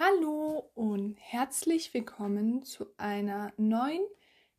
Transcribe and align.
Hallo 0.00 0.70
und 0.76 1.16
herzlich 1.18 1.92
willkommen 1.92 2.62
zu 2.62 2.86
einer 2.98 3.52
neuen 3.56 4.06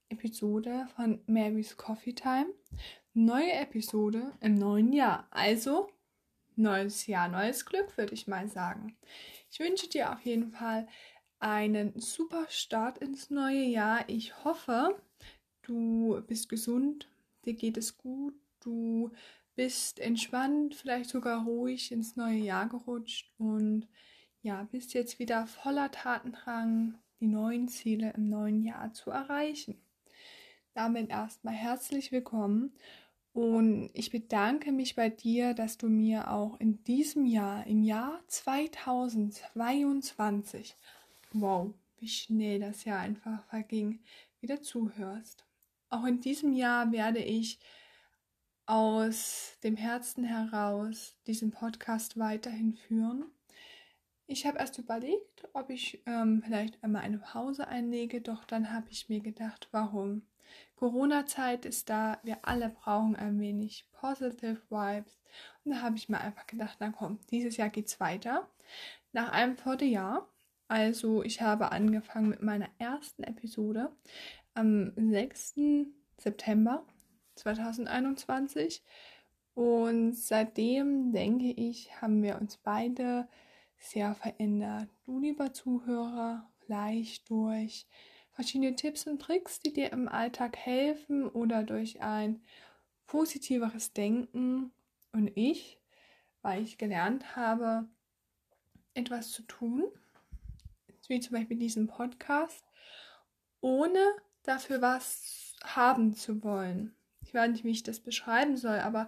Episode 0.10 0.90
von 0.98 1.22
Mary's 1.28 1.78
Coffee 1.78 2.12
Time. 2.12 2.48
Neue 3.14 3.54
Episode 3.54 4.34
im 4.42 4.56
neuen 4.56 4.92
Jahr. 4.92 5.30
Also 5.32 5.90
neues 6.58 7.08
Jahr, 7.08 7.30
neues 7.30 7.66
Glück, 7.66 7.98
würde 7.98 8.16
ich 8.16 8.28
mal 8.28 8.50
sagen. 8.50 8.98
Ich 9.50 9.62
wünsche 9.62 9.88
dir 9.88 10.12
auf 10.12 10.20
jeden 10.26 10.52
Fall 10.52 10.90
einen 11.40 11.98
super 11.98 12.46
Start 12.50 12.98
ins 12.98 13.30
neue 13.30 13.64
Jahr. 13.64 14.04
Ich 14.10 14.44
hoffe, 14.44 15.02
du 15.62 16.22
bist 16.28 16.50
gesund, 16.50 17.08
dir 17.46 17.54
geht 17.54 17.78
es 17.78 17.98
gut, 17.98 18.34
du 18.60 19.12
bist 19.56 20.02
entspannt, 20.02 20.76
vielleicht 20.76 21.10
sogar 21.10 21.46
ruhig 21.46 21.94
ins 21.94 22.18
neue 22.18 22.40
Jahr 22.40 22.68
gerutscht 22.68 23.32
und 23.38 23.88
ja, 24.42 24.64
bist 24.72 24.94
jetzt 24.94 25.20
wieder 25.20 25.48
voller 25.48 25.92
Tatendrang, 25.92 26.98
die 27.20 27.28
neuen 27.28 27.68
Ziele 27.68 28.14
im 28.14 28.30
neuen 28.30 28.64
Jahr 28.64 28.94
zu 28.94 29.12
erreichen. 29.12 29.76
Damit 30.74 31.10
erstmal 31.10 31.56
herzlich 31.56 32.14
willkommen 32.14 32.72
und 33.34 33.90
ich 33.94 34.12
bedanke 34.12 34.72
mich 34.72 34.96
bei 34.96 35.10
dir, 35.10 35.54
dass 35.54 35.78
du 35.78 35.90
mir 35.90 36.32
auch 36.32 36.58
in 36.60 36.82
diesem 36.86 37.26
Jahr, 37.26 37.68
im 37.68 37.84
Jahr 37.84 38.22
2022, 38.28 40.78
wow, 41.34 41.74
wie 41.98 42.08
schnell 42.08 42.60
das 42.60 42.86
Jahr 42.86 43.00
einfach 43.00 43.44
verging, 43.46 44.00
wieder 44.40 44.62
zuhörst. 44.62 45.44
Auch 45.90 46.06
in 46.06 46.22
diesem 46.22 46.54
Jahr 46.54 46.94
werde 46.94 47.20
ich 47.20 47.60
aus 48.66 49.58
dem 49.64 49.76
Herzen 49.76 50.24
heraus 50.24 51.18
diesen 51.28 51.52
Podcast 51.52 52.18
weiterhin 52.18 52.76
führen. 52.76 53.26
Ich 54.32 54.46
habe 54.46 54.60
erst 54.60 54.78
überlegt, 54.78 55.50
ob 55.54 55.72
ich 55.72 56.04
ähm, 56.06 56.44
vielleicht 56.46 56.84
einmal 56.84 57.02
eine 57.02 57.18
Pause 57.18 57.68
einlege, 57.68 58.22
doch 58.22 58.46
dann 58.46 58.72
habe 58.72 58.86
ich 58.92 59.10
mir 59.10 59.22
gedacht, 59.22 59.68
warum? 59.72 60.22
Corona-Zeit 60.76 61.66
ist 61.66 61.90
da, 61.90 62.20
wir 62.22 62.38
alle 62.44 62.70
brauchen 62.70 63.16
ein 63.16 63.40
wenig 63.40 63.88
Positive 63.92 64.62
Vibes. 64.70 65.20
Und 65.66 65.72
da 65.72 65.82
habe 65.82 65.98
ich 65.98 66.10
mir 66.10 66.22
einfach 66.22 66.46
gedacht, 66.46 66.78
na 66.80 66.92
komm, 66.92 67.18
dieses 67.32 67.58
Jahr 67.58 67.70
geht's 67.70 68.00
weiter. 68.00 68.48
Nach 69.14 69.32
einem 69.32 69.58
Vierteljahr, 69.58 70.30
also 70.68 71.24
ich 71.24 71.42
habe 71.42 71.72
angefangen 71.72 72.30
mit 72.30 72.44
meiner 72.44 72.70
ersten 72.78 73.24
Episode 73.24 73.92
am 74.54 74.94
6. 74.96 75.56
September 76.20 76.86
2021. 77.34 78.84
Und 79.56 80.14
seitdem, 80.14 81.14
denke 81.14 81.50
ich, 81.50 82.00
haben 82.00 82.22
wir 82.22 82.40
uns 82.40 82.58
beide 82.58 83.28
sehr 83.80 84.16
verändert. 84.16 84.90
Du, 85.06 85.20
lieber 85.20 85.54
Zuhörer, 85.54 86.50
vielleicht 86.66 87.30
durch 87.30 87.88
verschiedene 88.32 88.76
Tipps 88.76 89.08
und 89.08 89.22
Tricks, 89.22 89.60
die 89.60 89.74
dir 89.74 89.92
im 89.92 90.08
Alltag 90.08 90.58
helfen 90.58 91.28
oder 91.28 91.64
durch 91.64 92.02
ein 92.02 92.42
positiveres 93.08 93.94
Denken 93.94 94.72
und 95.12 95.32
ich, 95.36 95.80
weil 96.42 96.62
ich 96.64 96.78
gelernt 96.78 97.36
habe, 97.36 97.88
etwas 98.94 99.32
zu 99.32 99.44
tun, 99.44 99.86
wie 101.08 101.20
zum 101.20 101.36
Beispiel 101.36 101.58
diesen 101.58 101.88
Podcast, 101.88 102.64
ohne 103.62 104.00
dafür 104.44 104.82
was 104.82 105.56
haben 105.64 106.14
zu 106.14 106.44
wollen 106.44 106.96
ich 107.30 107.34
weiß 107.36 107.52
nicht, 107.52 107.64
wie 107.64 107.72
ich 107.72 107.84
das 107.84 108.00
beschreiben 108.00 108.58
soll, 108.58 108.80
aber 108.80 109.08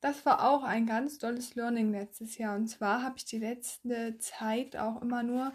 das 0.00 0.24
war 0.24 0.48
auch 0.48 0.62
ein 0.62 0.86
ganz 0.86 1.18
tolles 1.18 1.54
Learning 1.54 1.92
letztes 1.92 2.38
Jahr. 2.38 2.56
Und 2.56 2.68
zwar 2.68 3.02
habe 3.02 3.18
ich 3.18 3.26
die 3.26 3.38
letzte 3.38 4.18
Zeit 4.18 4.76
auch 4.76 5.02
immer 5.02 5.22
nur, 5.22 5.52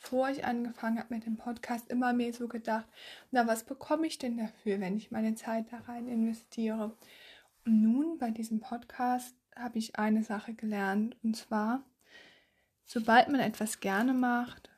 bevor 0.00 0.30
ich 0.30 0.44
angefangen 0.44 0.98
habe 0.98 1.14
mit 1.14 1.26
dem 1.26 1.36
Podcast, 1.36 1.90
immer 1.90 2.12
mehr 2.12 2.32
so 2.32 2.46
gedacht, 2.46 2.86
na, 3.30 3.46
was 3.46 3.64
bekomme 3.64 4.06
ich 4.06 4.18
denn 4.18 4.38
dafür, 4.38 4.80
wenn 4.80 4.96
ich 4.96 5.10
meine 5.10 5.34
Zeit 5.34 5.72
da 5.72 5.78
rein 5.78 6.06
investiere? 6.06 6.96
Und 7.66 7.82
nun 7.82 8.18
bei 8.18 8.30
diesem 8.30 8.60
Podcast 8.60 9.34
habe 9.56 9.78
ich 9.78 9.98
eine 9.98 10.22
Sache 10.22 10.54
gelernt. 10.54 11.16
Und 11.24 11.36
zwar, 11.36 11.82
sobald 12.84 13.28
man 13.28 13.40
etwas 13.40 13.80
gerne 13.80 14.14
macht 14.14 14.70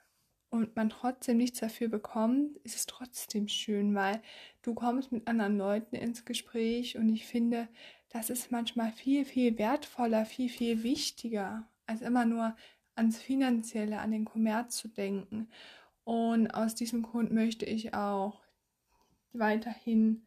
und 0.49 0.75
man 0.77 0.89
trotzdem 0.89 1.37
nichts 1.37 1.61
dafür 1.61 1.89
bekommt, 1.89 2.57
ist 2.59 2.75
es 2.75 2.87
trotzdem 2.87 3.49
schön, 3.49 3.95
weil 3.95 4.23
du 4.63 4.73
kommst 4.73 5.13
mit 5.13 5.29
anderen 5.29 5.59
Leuten 5.59 5.95
ins 5.95 6.25
Gespräch 6.25 6.97
und 6.97 7.11
ich 7.11 7.27
finde, 7.27 7.69
das 8.11 8.29
ist 8.29 8.51
manchmal 8.51 8.93
viel, 8.93 9.25
viel 9.25 9.57
wertvoller, 9.57 10.27
viel, 10.27 10.49
viel 10.49 10.83
wichtiger, 10.83 11.69
als 11.87 12.03
immer 12.03 12.25
nur 12.25 12.57
ans 12.97 13.19
Finanzielle, 13.19 14.01
an 14.01 14.11
den 14.11 14.25
Kommerz 14.25 14.77
zu 14.77 14.89
denken. 14.89 15.49
Und 16.05 16.49
aus 16.49 16.75
diesem 16.75 17.03
Grund 17.03 17.33
möchte 17.33 17.65
ich 17.65 17.95
auch 17.95 18.43
weiterhin 19.33 20.27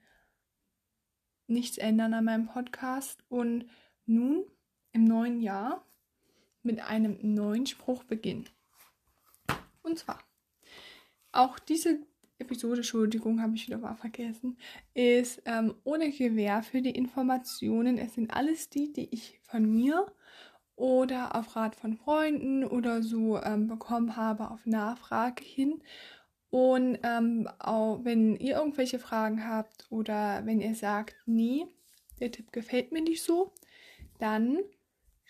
nichts 1.47 1.77
ändern 1.77 2.13
an 2.13 2.25
meinem 2.25 2.47
Podcast 2.47 3.23
und 3.27 3.65
nun 4.05 4.45
im 4.93 5.03
neuen 5.03 5.41
Jahr 5.41 5.85
mit 6.61 6.79
einem 6.79 7.17
neuen 7.21 7.65
Spruch 7.65 8.05
beginnen. 8.05 8.49
Und 9.81 9.99
zwar, 9.99 10.23
auch 11.33 11.59
diese 11.59 11.99
Episode, 12.43 12.77
Entschuldigung, 12.77 13.41
habe 13.41 13.55
ich 13.55 13.67
wieder 13.67 13.77
mal 13.77 13.95
vergessen, 13.95 14.57
ist 14.93 15.41
ähm, 15.45 15.73
ohne 15.83 16.11
Gewähr 16.11 16.61
für 16.61 16.81
die 16.81 16.91
Informationen. 16.91 17.97
Es 17.97 18.15
sind 18.15 18.33
alles 18.33 18.69
die, 18.69 18.91
die 18.91 19.07
ich 19.13 19.39
von 19.43 19.65
mir 19.65 20.11
oder 20.75 21.35
auf 21.35 21.55
Rat 21.55 21.75
von 21.75 21.95
Freunden 21.95 22.65
oder 22.65 23.01
so 23.01 23.41
ähm, 23.41 23.67
bekommen 23.67 24.17
habe, 24.17 24.51
auf 24.51 24.65
Nachfrage 24.65 25.43
hin. 25.43 25.81
Und 26.49 26.99
ähm, 27.03 27.47
auch 27.59 28.03
wenn 28.03 28.35
ihr 28.35 28.57
irgendwelche 28.57 28.99
Fragen 28.99 29.47
habt 29.47 29.87
oder 29.89 30.45
wenn 30.45 30.59
ihr 30.59 30.75
sagt, 30.75 31.15
nee, 31.25 31.65
der 32.19 32.31
Tipp 32.31 32.51
gefällt 32.51 32.91
mir 32.91 33.01
nicht 33.01 33.23
so, 33.23 33.53
dann 34.19 34.59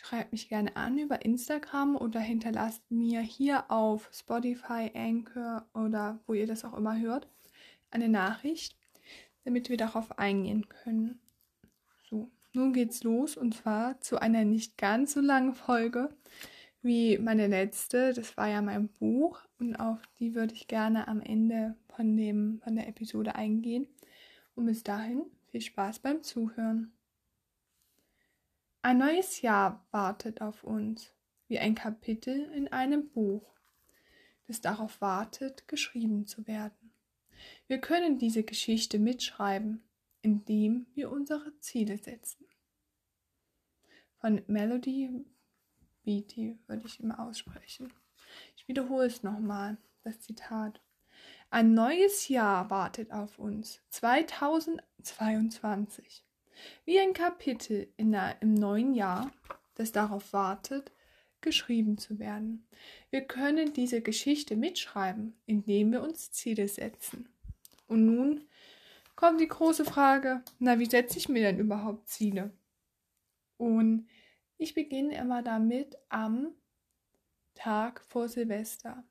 Schreibt 0.06 0.34
mich 0.34 0.50
gerne 0.50 0.76
an 0.76 0.98
über 0.98 1.24
Instagram 1.24 1.96
oder 1.96 2.20
hinterlasst 2.20 2.84
mir 2.92 3.22
hier 3.22 3.72
auf 3.72 4.10
Spotify, 4.12 4.92
Anchor 4.94 5.66
oder 5.74 6.20
wo 6.28 6.34
ihr 6.34 6.46
das 6.46 6.66
auch 6.66 6.74
immer 6.74 7.00
hört, 7.00 7.30
eine 7.90 8.10
Nachricht, 8.10 8.76
damit 9.46 9.70
wir 9.70 9.78
darauf 9.78 10.20
eingehen 10.20 10.68
können. 10.68 11.22
So, 12.10 12.30
nun 12.52 12.74
geht's 12.74 13.04
los 13.04 13.38
und 13.38 13.56
zwar 13.56 14.02
zu 14.02 14.20
einer 14.20 14.44
nicht 14.44 14.78
ganz 14.78 15.14
so 15.14 15.22
langen 15.22 15.54
Folge 15.54 16.10
wie 16.82 17.18
meine 17.18 17.48
letzte. 17.48 18.12
Das 18.12 18.36
war 18.36 18.50
ja 18.50 18.62
mein 18.62 18.90
Buch 18.90 19.40
und 19.58 19.78
auf 19.78 20.00
die 20.20 20.36
würde 20.36 20.54
ich 20.54 20.68
gerne 20.68 21.08
am 21.08 21.22
Ende 21.22 21.78
von, 21.96 22.18
dem, 22.18 22.60
von 22.62 22.76
der 22.76 22.90
Episode 22.90 23.36
eingehen. 23.36 23.88
Und 24.56 24.66
bis 24.66 24.84
dahin 24.84 25.24
viel 25.50 25.62
Spaß 25.62 26.00
beim 26.00 26.24
Zuhören. 26.24 26.92
Ein 28.86 28.98
neues 28.98 29.42
Jahr 29.42 29.88
wartet 29.92 30.42
auf 30.42 30.66
uns, 30.66 31.14
wie 31.48 31.58
ein 31.58 31.74
Kapitel 31.74 32.52
in 32.52 32.68
einem 32.68 33.10
Buch, 33.12 33.56
das 34.46 34.60
darauf 34.60 35.00
wartet, 35.00 35.70
geschrieben 35.70 36.28
zu 36.28 36.48
werden. 36.48 36.92
Wir 37.68 37.78
können 37.78 38.18
diese 38.18 38.44
Geschichte 38.44 39.00
mitschreiben, 39.00 39.82
indem 40.22 40.86
wir 40.96 41.12
unsere 41.12 41.58
Ziele 41.60 41.98
setzen. 41.98 42.46
Von 44.18 44.42
Melody 44.48 45.12
Beatty 46.04 46.60
würde 46.68 46.86
ich 46.86 47.00
immer 47.00 47.22
aussprechen. 47.22 47.94
Ich 48.58 48.68
wiederhole 48.68 49.06
es 49.06 49.24
nochmal, 49.24 49.78
das 50.02 50.20
Zitat. 50.20 50.82
Ein 51.50 51.74
neues 51.74 52.28
Jahr 52.28 52.70
wartet 52.70 53.14
auf 53.14 53.40
uns, 53.40 53.82
2022. 53.92 56.26
Wie 56.86 57.00
ein 57.00 57.14
Kapitel 57.14 57.88
der, 57.98 58.42
im 58.42 58.54
neuen 58.54 58.94
Jahr, 58.94 59.32
das 59.76 59.92
darauf 59.92 60.34
wartet, 60.34 60.92
geschrieben 61.42 61.98
zu 61.98 62.20
werden. 62.20 62.66
Wir 63.10 63.22
können 63.22 63.74
diese 63.74 64.02
Geschichte 64.02 64.56
mitschreiben, 64.56 65.36
indem 65.46 65.92
wir 65.92 66.02
uns 66.02 66.32
Ziele 66.32 66.68
setzen. 66.68 67.30
Und 67.88 68.06
nun 68.06 68.48
kommt 69.16 69.42
die 69.42 69.48
große 69.48 69.86
Frage, 69.86 70.42
na, 70.60 70.80
wie 70.80 70.86
setze 70.86 71.18
ich 71.18 71.30
mir 71.30 71.42
denn 71.42 71.60
überhaupt 71.60 72.08
Ziele? 72.08 72.52
Und 73.58 74.08
ich 74.58 74.74
beginne 74.74 75.18
immer 75.18 75.44
damit 75.44 75.98
am 76.10 76.54
Tag 77.56 78.04
vor 78.08 78.30
Silvester. 78.30 79.04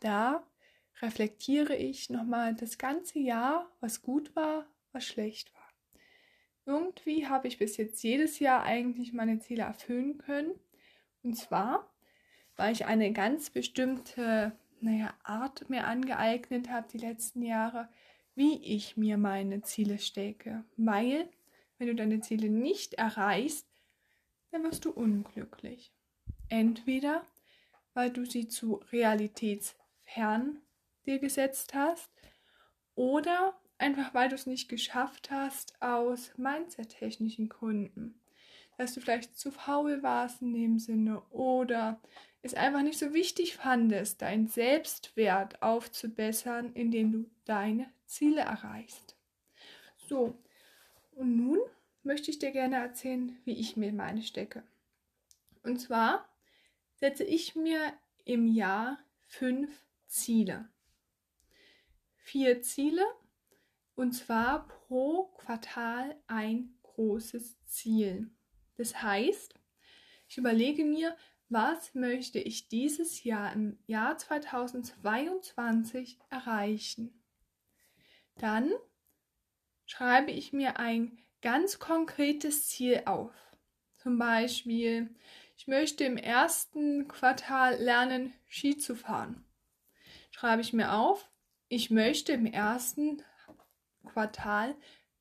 Da 0.00 0.46
reflektiere 1.02 1.76
ich 1.76 2.08
nochmal 2.08 2.54
das 2.54 2.78
ganze 2.78 3.18
Jahr, 3.18 3.70
was 3.80 4.02
gut 4.02 4.34
war, 4.34 4.66
was 4.92 5.04
schlecht 5.04 5.52
war 5.54 5.57
irgendwie 6.68 7.26
habe 7.26 7.48
ich 7.48 7.58
bis 7.58 7.78
jetzt 7.78 8.02
jedes 8.02 8.38
Jahr 8.38 8.62
eigentlich 8.62 9.14
meine 9.14 9.40
Ziele 9.40 9.62
erfüllen 9.62 10.18
können. 10.18 10.52
Und 11.22 11.34
zwar, 11.34 11.90
weil 12.56 12.72
ich 12.72 12.84
eine 12.84 13.12
ganz 13.12 13.48
bestimmte, 13.50 14.52
naja, 14.80 15.14
Art 15.22 15.70
mir 15.70 15.86
angeeignet 15.86 16.68
habe 16.68 16.86
die 16.92 16.98
letzten 16.98 17.42
Jahre, 17.42 17.88
wie 18.34 18.62
ich 18.62 18.98
mir 18.98 19.16
meine 19.16 19.62
Ziele 19.62 19.98
stecke. 19.98 20.62
Weil, 20.76 21.28
wenn 21.78 21.88
du 21.88 21.94
deine 21.94 22.20
Ziele 22.20 22.50
nicht 22.50 22.94
erreichst, 22.94 23.66
dann 24.50 24.62
wirst 24.62 24.84
du 24.84 24.90
unglücklich. 24.90 25.90
Entweder, 26.50 27.24
weil 27.94 28.10
du 28.10 28.26
sie 28.26 28.46
zu 28.46 28.82
realitätsfern 28.92 30.60
dir 31.06 31.18
gesetzt 31.18 31.74
hast 31.74 32.10
oder 32.94 33.58
einfach 33.78 34.14
weil 34.14 34.28
du 34.28 34.34
es 34.34 34.46
nicht 34.46 34.68
geschafft 34.68 35.30
hast 35.30 35.80
aus 35.80 36.36
mindset-technischen 36.36 37.48
Gründen. 37.48 38.20
Dass 38.76 38.94
du 38.94 39.00
vielleicht 39.00 39.36
zu 39.36 39.50
faul 39.50 40.02
warst 40.02 40.42
in 40.42 40.52
dem 40.52 40.78
Sinne 40.78 41.22
oder 41.30 42.00
es 42.42 42.54
einfach 42.54 42.82
nicht 42.82 42.98
so 42.98 43.12
wichtig 43.12 43.56
fandest, 43.56 44.22
deinen 44.22 44.46
Selbstwert 44.46 45.62
aufzubessern, 45.62 46.72
indem 46.74 47.12
du 47.12 47.30
deine 47.44 47.90
Ziele 48.06 48.42
erreichst. 48.42 49.16
So, 50.08 50.38
und 51.12 51.36
nun 51.36 51.58
möchte 52.04 52.30
ich 52.30 52.38
dir 52.38 52.52
gerne 52.52 52.76
erzählen, 52.76 53.36
wie 53.44 53.58
ich 53.58 53.76
mir 53.76 53.92
meine 53.92 54.22
stecke. 54.22 54.62
Und 55.64 55.80
zwar 55.80 56.28
setze 56.94 57.24
ich 57.24 57.56
mir 57.56 57.92
im 58.24 58.46
Jahr 58.46 58.98
fünf 59.26 59.70
Ziele. 60.06 60.68
Vier 62.16 62.62
Ziele 62.62 63.02
und 63.98 64.12
zwar 64.12 64.68
pro 64.68 65.24
Quartal 65.38 66.16
ein 66.28 66.78
großes 66.84 67.64
Ziel. 67.64 68.30
Das 68.76 69.02
heißt, 69.02 69.54
ich 70.28 70.38
überlege 70.38 70.84
mir, 70.84 71.16
was 71.48 71.96
möchte 71.96 72.38
ich 72.38 72.68
dieses 72.68 73.24
Jahr 73.24 73.52
im 73.52 73.76
Jahr 73.88 74.16
2022 74.16 76.20
erreichen? 76.30 77.24
Dann 78.36 78.70
schreibe 79.84 80.30
ich 80.30 80.52
mir 80.52 80.78
ein 80.78 81.18
ganz 81.42 81.80
konkretes 81.80 82.68
Ziel 82.68 83.02
auf. 83.06 83.34
Zum 83.96 84.16
Beispiel, 84.16 85.12
ich 85.56 85.66
möchte 85.66 86.04
im 86.04 86.18
ersten 86.18 87.08
Quartal 87.08 87.82
lernen, 87.82 88.32
Ski 88.46 88.78
zu 88.78 88.94
fahren. 88.94 89.44
Schreibe 90.30 90.62
ich 90.62 90.72
mir 90.72 90.92
auf, 90.92 91.28
ich 91.68 91.90
möchte 91.90 92.32
im 92.32 92.46
ersten 92.46 93.24
Quartal 94.08 94.74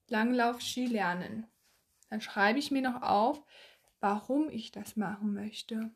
Langlauf-Ski 0.10 0.88
lernen. 0.88 1.46
Dann 2.10 2.22
schreibe 2.22 2.60
ich 2.60 2.72
mir 2.72 2.82
noch 2.82 3.02
auf, 3.02 3.44
warum 4.00 4.50
ich 4.50 4.72
das 4.72 4.96
machen 4.96 5.34
möchte. 5.34 5.92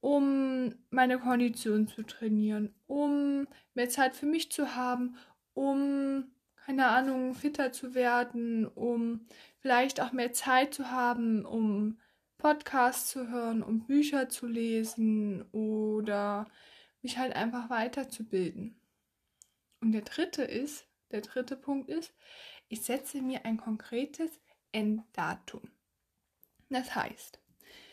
Um 0.00 0.74
meine 0.90 1.18
Kondition 1.18 1.86
zu 1.86 2.02
trainieren, 2.02 2.74
um 2.86 3.46
mehr 3.74 3.88
Zeit 3.88 4.16
für 4.16 4.26
mich 4.26 4.50
zu 4.50 4.74
haben, 4.74 5.16
um 5.54 6.32
keine 6.64 6.88
Ahnung, 6.88 7.34
fitter 7.34 7.72
zu 7.72 7.94
werden, 7.94 8.66
um 8.66 9.26
vielleicht 9.58 10.00
auch 10.00 10.12
mehr 10.12 10.32
Zeit 10.32 10.74
zu 10.74 10.90
haben, 10.90 11.44
um 11.44 11.98
Podcasts 12.38 13.10
zu 13.10 13.28
hören, 13.30 13.62
um 13.62 13.86
Bücher 13.86 14.28
zu 14.28 14.46
lesen 14.46 15.42
oder 15.52 16.46
mich 17.02 17.18
halt 17.18 17.34
einfach 17.34 17.68
weiterzubilden. 17.68 18.80
Und 19.80 19.92
der 19.92 20.02
dritte 20.02 20.42
ist, 20.42 20.86
der 21.12 21.20
dritte 21.20 21.56
Punkt 21.56 21.88
ist, 21.88 22.12
ich 22.68 22.82
setze 22.82 23.22
mir 23.22 23.44
ein 23.44 23.56
konkretes 23.56 24.40
Enddatum. 24.72 25.70
Das 26.70 26.94
heißt, 26.94 27.40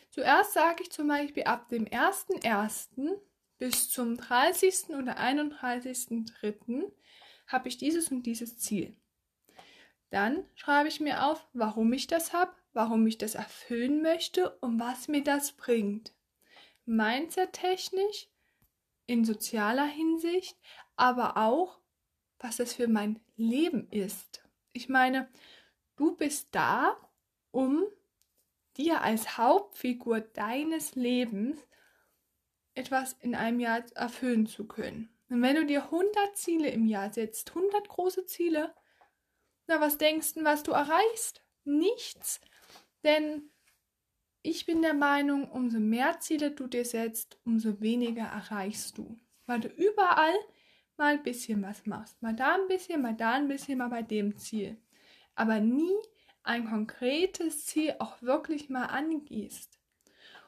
zuerst 0.10 0.54
sage 0.54 0.83
ich 0.83 0.92
zum 0.92 1.07
Beispiel 1.07 1.44
ab 1.44 1.69
dem 1.69 1.86
1.1. 1.86 3.19
bis 3.57 3.89
zum 3.89 4.16
30. 4.16 4.89
oder 4.89 5.19
31.3 5.19 6.92
habe 7.48 7.68
ich 7.68 7.77
dieses 7.77 8.10
und 8.10 8.24
dieses 8.24 8.57
Ziel. 8.57 8.95
Dann 10.12 10.45
schreibe 10.56 10.88
ich 10.88 11.00
mir 11.00 11.25
auf, 11.25 11.45
warum 11.54 11.92
ich 11.94 12.07
das 12.07 12.33
habe, 12.33 12.54
warum 12.74 13.06
ich 13.06 13.18
das 13.18 13.36
erfüllen 13.36 14.01
möchte 14.01 14.57
und 14.60 14.80
was 14.80 15.07
mir 15.07 15.24
das 15.24 15.51
bringt. 15.51 16.13
Mindset-technisch, 16.86 18.30
in 19.06 19.25
sozialer 19.25 19.86
Hinsicht, 19.86 20.57
aber 20.95 21.38
auch, 21.38 21.78
was 22.39 22.57
das 22.57 22.74
für 22.74 22.88
mein 22.88 23.19
Leben 23.36 23.88
ist. 23.91 24.44
Ich 24.71 24.89
meine, 24.89 25.30
du 25.95 26.15
bist 26.15 26.50
da, 26.51 26.97
um 27.51 27.86
dir 28.77 29.01
als 29.01 29.38
Hauptfigur 29.38 30.21
deines 30.21 30.95
Lebens 30.95 31.57
etwas 32.74 33.13
in 33.19 33.36
einem 33.36 33.59
Jahr 33.59 33.83
erfüllen 33.95 34.47
zu 34.47 34.68
können. 34.68 35.09
Und 35.30 35.41
wenn 35.41 35.56
du 35.56 35.65
dir 35.65 35.83
100 35.86 36.38
Ziele 36.38 36.69
im 36.69 36.86
Jahr 36.86 37.12
setzt, 37.12 37.50
100 37.50 37.88
große 37.88 38.25
Ziele, 38.25 38.74
na, 39.68 39.80
was 39.81 39.97
denkst 39.97 40.33
du, 40.33 40.44
was 40.44 40.63
du 40.63 40.71
erreichst? 40.71 41.44
Nichts. 41.65 42.41
Denn 43.03 43.51
ich 44.41 44.65
bin 44.65 44.81
der 44.81 44.94
Meinung, 44.94 45.51
umso 45.51 45.80
mehr 45.80 46.19
Ziele 46.19 46.51
du 46.51 46.68
dir 46.68 46.86
setzt, 46.86 47.38
umso 47.44 47.80
weniger 47.81 48.24
erreichst 48.24 48.97
du. 48.97 49.18
Weil 49.45 49.59
du 49.59 49.68
überall 49.68 50.33
mal 51.00 51.13
ein 51.13 51.24
bisschen 51.24 51.63
was 51.63 51.88
machst. 51.88 52.22
Mal 52.22 52.36
da 52.36 52.54
ein 52.56 52.68
bisschen, 52.68 53.01
mal 53.01 53.16
da 53.16 53.34
ein 53.34 53.48
bisschen, 53.48 53.80
mal 53.80 53.90
bei 53.90 54.04
dem 54.04 54.38
Ziel. 54.38 54.78
Aber 55.34 55.60
nie 55.60 55.96
ein 56.44 56.69
konkretes 56.69 57.66
Ziel 57.66 57.96
auch 58.00 58.22
wirklich 58.22 58.69
mal 58.69 58.86
angehst. 58.86 59.80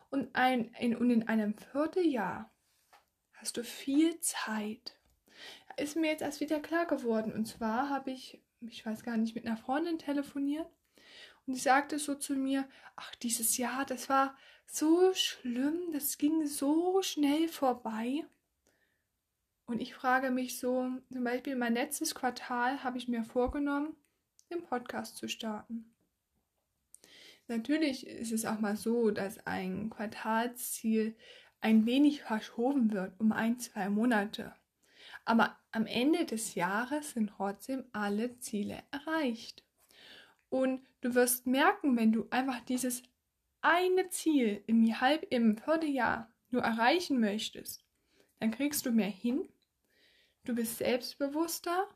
Und, 0.10 0.36
ein, 0.36 0.74
in, 0.80 0.96
und 0.96 1.10
in 1.10 1.28
einem 1.28 1.56
Vierteljahr 1.56 2.52
hast 3.34 3.58
du 3.58 3.64
viel 3.64 4.20
Zeit. 4.20 4.98
Ist 5.78 5.96
mir 5.96 6.12
jetzt 6.12 6.22
erst 6.22 6.42
wieder 6.42 6.60
klar 6.60 6.86
geworden. 6.86 7.34
Und 7.34 7.48
zwar 7.48 7.90
habe 7.90 8.12
ich, 8.12 8.44
ich 8.60 8.86
weiß 8.86 9.04
gar 9.04 9.18
nicht, 9.18 9.34
mit 9.34 9.48
einer 9.48 9.58
Freundin 9.58 9.98
telefoniert. 9.98 10.68
Und 11.48 11.56
sie 11.56 11.62
sagte 11.62 11.98
so 11.98 12.16
zu 12.16 12.36
mir, 12.36 12.68
ach, 12.96 13.16
dieses 13.16 13.58
Jahr, 13.58 13.86
das 13.86 14.10
war 14.10 14.36
so 14.68 15.14
schlimm, 15.14 15.92
das 15.92 16.18
ging 16.18 16.46
so 16.46 17.02
schnell 17.02 17.48
vorbei. 17.48 18.26
Und 19.66 19.82
ich 19.82 19.94
frage 19.94 20.32
mich 20.32 20.60
so, 20.60 20.90
zum 21.12 21.24
Beispiel 21.24 21.56
mein 21.56 21.74
letztes 21.74 22.14
Quartal 22.16 22.84
habe 22.84 22.98
ich 22.98 23.08
mir 23.08 23.24
vorgenommen, 23.24 23.96
den 24.50 24.64
Podcast 24.64 25.18
zu 25.18 25.28
starten. 25.28 25.94
Natürlich 27.48 28.08
ist 28.08 28.32
es 28.32 28.46
auch 28.46 28.60
mal 28.60 28.76
so, 28.76 29.12
dass 29.12 29.46
ein 29.46 29.90
Quartalsziel 29.90 31.16
ein 31.60 31.86
wenig 31.86 32.22
verschoben 32.22 32.92
wird 32.92 33.20
um 33.20 33.32
ein, 33.32 33.60
zwei 33.60 33.90
Monate. 33.90 34.56
Aber 35.26 35.58
am 35.72 35.86
Ende 35.86 36.26
des 36.26 36.56
Jahres 36.56 37.12
sind 37.12 37.32
trotzdem 37.36 37.86
alle 37.92 38.38
Ziele 38.40 38.82
erreicht. 38.92 39.64
Und 40.50 40.86
du 41.02 41.16
wirst 41.16 41.48
merken, 41.48 41.96
wenn 41.98 42.12
du 42.12 42.28
einfach 42.30 42.60
dieses 42.62 43.04
eine 43.62 44.10
Ziel 44.10 44.64
im 44.68 45.00
halb 45.00 45.26
im 45.30 45.58
Vierteljahr 45.58 46.32
nur 46.50 46.64
erreichen 46.64 47.20
möchtest, 47.20 47.84
dann 48.42 48.50
kriegst 48.50 48.88
du 48.88 48.92
mehr 48.92 49.08
hin. 49.08 49.48
Du 50.46 50.56
bist 50.56 50.80
selbstbewusster. 50.80 51.88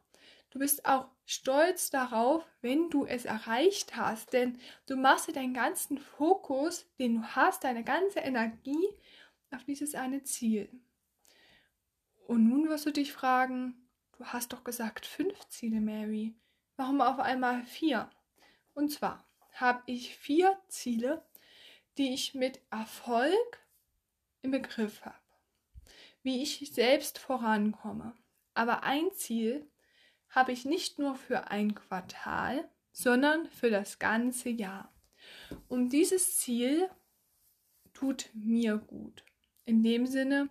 Du 0.51 0.59
bist 0.59 0.85
auch 0.85 1.07
stolz 1.25 1.89
darauf, 1.89 2.45
wenn 2.61 2.89
du 2.91 3.03
es 3.05 3.25
erreicht 3.25 3.95
hast, 3.95 4.31
denn 4.31 4.59
du 4.85 4.95
machst 4.95 5.27
dir 5.27 5.33
deinen 5.33 5.55
ganzen 5.55 5.97
Fokus, 5.97 6.85
den 6.99 7.15
du 7.15 7.23
hast, 7.35 7.63
deine 7.63 7.83
ganze 7.83 8.19
Energie 8.19 8.87
auf 9.51 9.63
dieses 9.63 9.95
eine 9.95 10.23
Ziel. 10.23 10.69
Und 12.27 12.47
nun 12.47 12.69
wirst 12.69 12.85
du 12.85 12.91
dich 12.91 13.11
fragen, 13.11 13.89
du 14.17 14.25
hast 14.25 14.53
doch 14.53 14.63
gesagt 14.63 15.07
fünf 15.07 15.47
Ziele, 15.49 15.81
Mary. 15.81 16.35
Warum 16.77 17.01
auf 17.01 17.19
einmal 17.19 17.63
vier? 17.65 18.09
Und 18.75 18.91
zwar 18.91 19.27
habe 19.53 19.81
ich 19.87 20.15
vier 20.15 20.61
Ziele, 20.67 21.25
die 21.97 22.13
ich 22.13 22.35
mit 22.35 22.61
Erfolg 22.69 23.65
im 24.43 24.51
Begriff 24.51 25.03
habe. 25.03 25.24
Wie 26.25 26.41
ich 26.41 26.71
selbst 26.73 27.19
vorankomme. 27.19 28.15
Aber 28.55 28.81
ein 28.81 29.11
Ziel 29.13 29.69
habe 30.27 30.53
ich 30.53 30.65
nicht 30.65 30.97
nur 30.97 31.13
für 31.13 31.51
ein 31.51 31.75
Quartal, 31.75 32.67
sondern 32.91 33.45
für 33.51 33.69
das 33.69 33.99
ganze 33.99 34.49
Jahr. 34.49 34.91
Und 35.67 35.89
dieses 35.89 36.37
Ziel 36.37 36.89
tut 37.93 38.31
mir 38.33 38.79
gut. 38.79 39.23
In 39.65 39.83
dem 39.83 40.07
Sinne, 40.07 40.49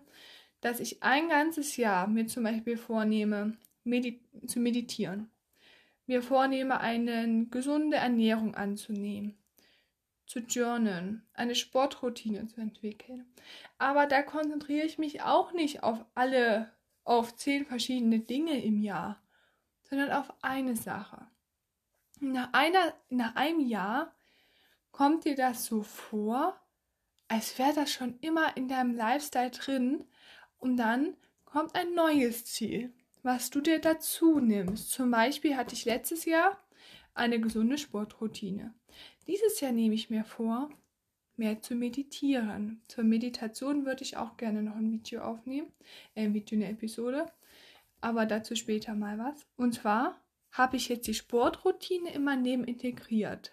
dass 0.61 0.79
ich 0.79 1.03
ein 1.03 1.27
ganzes 1.27 1.75
Jahr 1.75 2.07
mir 2.07 2.25
zum 2.27 2.45
Beispiel 2.45 2.77
vornehme, 2.77 3.57
medi 3.83 4.21
zu 4.47 4.61
meditieren, 4.61 5.29
mir 6.07 6.21
vornehme, 6.21 6.79
eine 6.79 7.47
gesunde 7.47 7.97
Ernährung 7.97 8.55
anzunehmen, 8.55 9.37
zu 10.25 10.39
journalen, 10.39 11.25
eine 11.33 11.55
Sportroutine 11.55 12.47
zu 12.47 12.61
entwickeln. 12.61 13.25
Aber 13.77 14.07
da 14.07 14.21
konzentriere 14.21 14.85
ich 14.85 14.97
mich 14.97 15.21
auch 15.21 15.53
nicht 15.53 15.83
auf 15.83 16.03
alle, 16.15 16.71
auf 17.03 17.35
zehn 17.35 17.65
verschiedene 17.65 18.19
Dinge 18.19 18.63
im 18.63 18.79
Jahr, 18.79 19.21
sondern 19.83 20.11
auf 20.11 20.33
eine 20.41 20.75
Sache. 20.75 21.27
Nach, 22.19 22.49
einer, 22.53 22.93
nach 23.09 23.35
einem 23.35 23.59
Jahr 23.59 24.13
kommt 24.91 25.25
dir 25.25 25.35
das 25.35 25.65
so 25.65 25.83
vor, 25.83 26.59
als 27.27 27.57
wäre 27.59 27.73
das 27.73 27.91
schon 27.91 28.17
immer 28.19 28.55
in 28.55 28.67
deinem 28.67 28.95
Lifestyle 28.95 29.51
drin 29.51 30.05
und 30.57 30.77
dann 30.77 31.15
kommt 31.43 31.75
ein 31.75 31.93
neues 31.93 32.45
Ziel, 32.45 32.93
was 33.23 33.49
du 33.49 33.61
dir 33.61 33.79
dazu 33.79 34.39
nimmst. 34.39 34.91
Zum 34.91 35.11
Beispiel 35.11 35.55
hatte 35.57 35.73
ich 35.73 35.85
letztes 35.85 36.25
Jahr 36.25 36.57
eine 37.13 37.39
gesunde 37.39 37.77
Sportroutine. 37.77 38.73
Dieses 39.27 39.59
Jahr 39.59 39.71
nehme 39.71 39.95
ich 39.95 40.09
mir 40.09 40.23
vor, 40.23 40.69
mehr 41.35 41.61
zu 41.61 41.75
meditieren. 41.75 42.81
Zur 42.87 43.03
Meditation 43.03 43.85
würde 43.85 44.03
ich 44.03 44.17
auch 44.17 44.37
gerne 44.37 44.61
noch 44.61 44.75
ein 44.75 44.91
Video 44.91 45.21
aufnehmen, 45.21 45.71
äh, 46.13 46.23
ein 46.23 46.33
Video, 46.33 46.57
eine 46.57 46.69
Episode, 46.69 47.25
aber 48.01 48.25
dazu 48.25 48.55
später 48.55 48.93
mal 48.93 49.17
was. 49.17 49.45
Und 49.57 49.73
zwar 49.73 50.21
habe 50.51 50.77
ich 50.77 50.89
jetzt 50.89 51.07
die 51.07 51.13
Sportroutine 51.13 52.13
in 52.13 52.23
mein 52.23 52.43
Leben 52.43 52.63
integriert. 52.63 53.51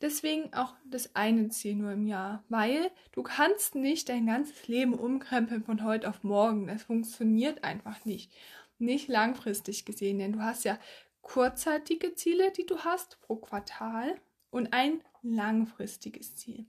Deswegen 0.00 0.52
auch 0.52 0.74
das 0.84 1.16
eine 1.16 1.48
Ziel 1.48 1.74
nur 1.74 1.92
im 1.92 2.06
Jahr, 2.06 2.44
weil 2.48 2.90
du 3.12 3.22
kannst 3.22 3.74
nicht 3.74 4.08
dein 4.08 4.26
ganzes 4.26 4.68
Leben 4.68 4.94
umkrempeln 4.94 5.64
von 5.64 5.82
heute 5.84 6.08
auf 6.08 6.22
morgen. 6.22 6.66
Das 6.66 6.82
funktioniert 6.82 7.64
einfach 7.64 8.04
nicht. 8.04 8.30
Nicht 8.78 9.08
langfristig 9.08 9.86
gesehen, 9.86 10.18
denn 10.18 10.34
du 10.34 10.42
hast 10.42 10.64
ja 10.64 10.78
kurzzeitige 11.22 12.14
Ziele, 12.14 12.52
die 12.52 12.66
du 12.66 12.78
hast 12.80 13.20
pro 13.22 13.36
Quartal 13.36 14.20
und 14.50 14.72
ein 14.72 15.00
langfristiges 15.22 16.36
Ziel, 16.36 16.66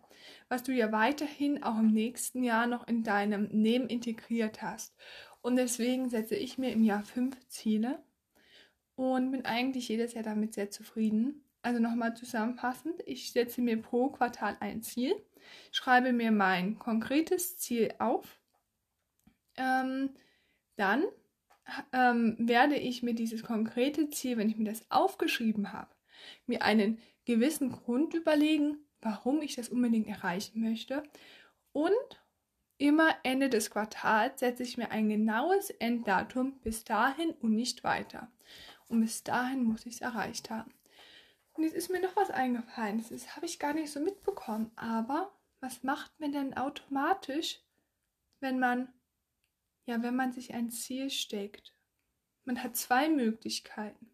was 0.50 0.64
du 0.64 0.72
ja 0.72 0.92
weiterhin 0.92 1.64
auch 1.64 1.78
im 1.78 1.92
nächsten 1.92 2.44
Jahr 2.44 2.68
noch 2.68 2.88
in 2.88 3.04
deinem 3.04 3.48
Leben 3.52 3.88
integriert 3.88 4.62
hast. 4.62 4.96
Und 5.42 5.56
deswegen 5.56 6.10
setze 6.10 6.36
ich 6.36 6.58
mir 6.58 6.72
im 6.72 6.84
Jahr 6.84 7.04
fünf 7.04 7.38
Ziele 7.48 8.04
und 8.96 9.32
bin 9.32 9.46
eigentlich 9.46 9.88
jedes 9.88 10.14
Jahr 10.14 10.24
damit 10.24 10.54
sehr 10.54 10.72
zufrieden. 10.72 11.44
Also 11.62 11.80
nochmal 11.80 12.16
zusammenfassend, 12.16 13.02
ich 13.06 13.32
setze 13.32 13.62
mir 13.62 13.82
pro 13.82 14.10
Quartal 14.10 14.58
ein 14.60 14.82
Ziel, 14.82 15.16
schreibe 15.72 16.14
mir 16.14 16.32
mein 16.32 16.80
konkretes 16.80 17.58
Ziel 17.58 17.94
auf, 18.00 18.40
ähm, 19.58 20.12
dann 20.78 21.04
ähm, 21.92 22.36
werde 22.40 22.76
ich 22.76 23.04
mir 23.04 23.14
dieses 23.14 23.44
konkrete 23.44 24.10
Ziel, 24.10 24.38
wenn 24.38 24.50
ich 24.50 24.58
mir 24.58 24.70
das 24.70 24.90
aufgeschrieben 24.90 25.74
habe, 25.74 25.94
mir 26.46 26.62
einen 26.62 27.00
gewissen 27.28 27.72
Grund 27.72 28.14
überlegen, 28.14 28.78
warum 29.02 29.42
ich 29.42 29.56
das 29.56 29.70
unbedingt 29.70 30.08
erreichen 30.08 30.62
möchte. 30.62 31.04
Und 31.72 31.92
immer 32.78 33.16
Ende 33.24 33.50
des 33.50 33.70
Quartals 33.70 34.40
setze 34.40 34.64
ich 34.64 34.78
mir 34.78 34.90
ein 34.92 35.10
genaues 35.10 35.70
Enddatum 35.70 36.60
bis 36.62 36.84
dahin 36.84 37.32
und 37.32 37.54
nicht 37.54 37.84
weiter. 37.84 38.32
Und 38.88 39.02
bis 39.02 39.24
dahin 39.24 39.64
muss 39.64 39.86
ich 39.86 39.96
es 39.96 40.02
erreicht 40.02 40.50
haben. 40.50 40.74
Und 41.54 41.64
jetzt 41.64 41.76
ist 41.76 41.90
mir 41.90 42.02
noch 42.02 42.16
was 42.16 42.32
eingefallen. 42.32 43.04
Das 43.10 43.36
habe 43.36 43.46
ich 43.46 43.60
gar 43.60 43.74
nicht 43.74 43.92
so 43.92 44.00
mitbekommen. 44.00 44.72
Aber 44.76 45.32
was 45.60 45.84
macht 45.84 46.20
man 46.20 46.32
denn 46.32 46.56
automatisch, 46.56 47.60
wenn 48.40 48.60
man 48.60 48.90
ja, 49.88 50.04
wenn 50.04 50.16
man 50.16 50.34
sich 50.34 50.54
ein 50.54 50.70
Ziel 50.70 51.10
steckt. 51.10 51.74
Man 52.44 52.62
hat 52.62 52.76
zwei 52.76 53.10
Möglichkeiten. 53.10 54.12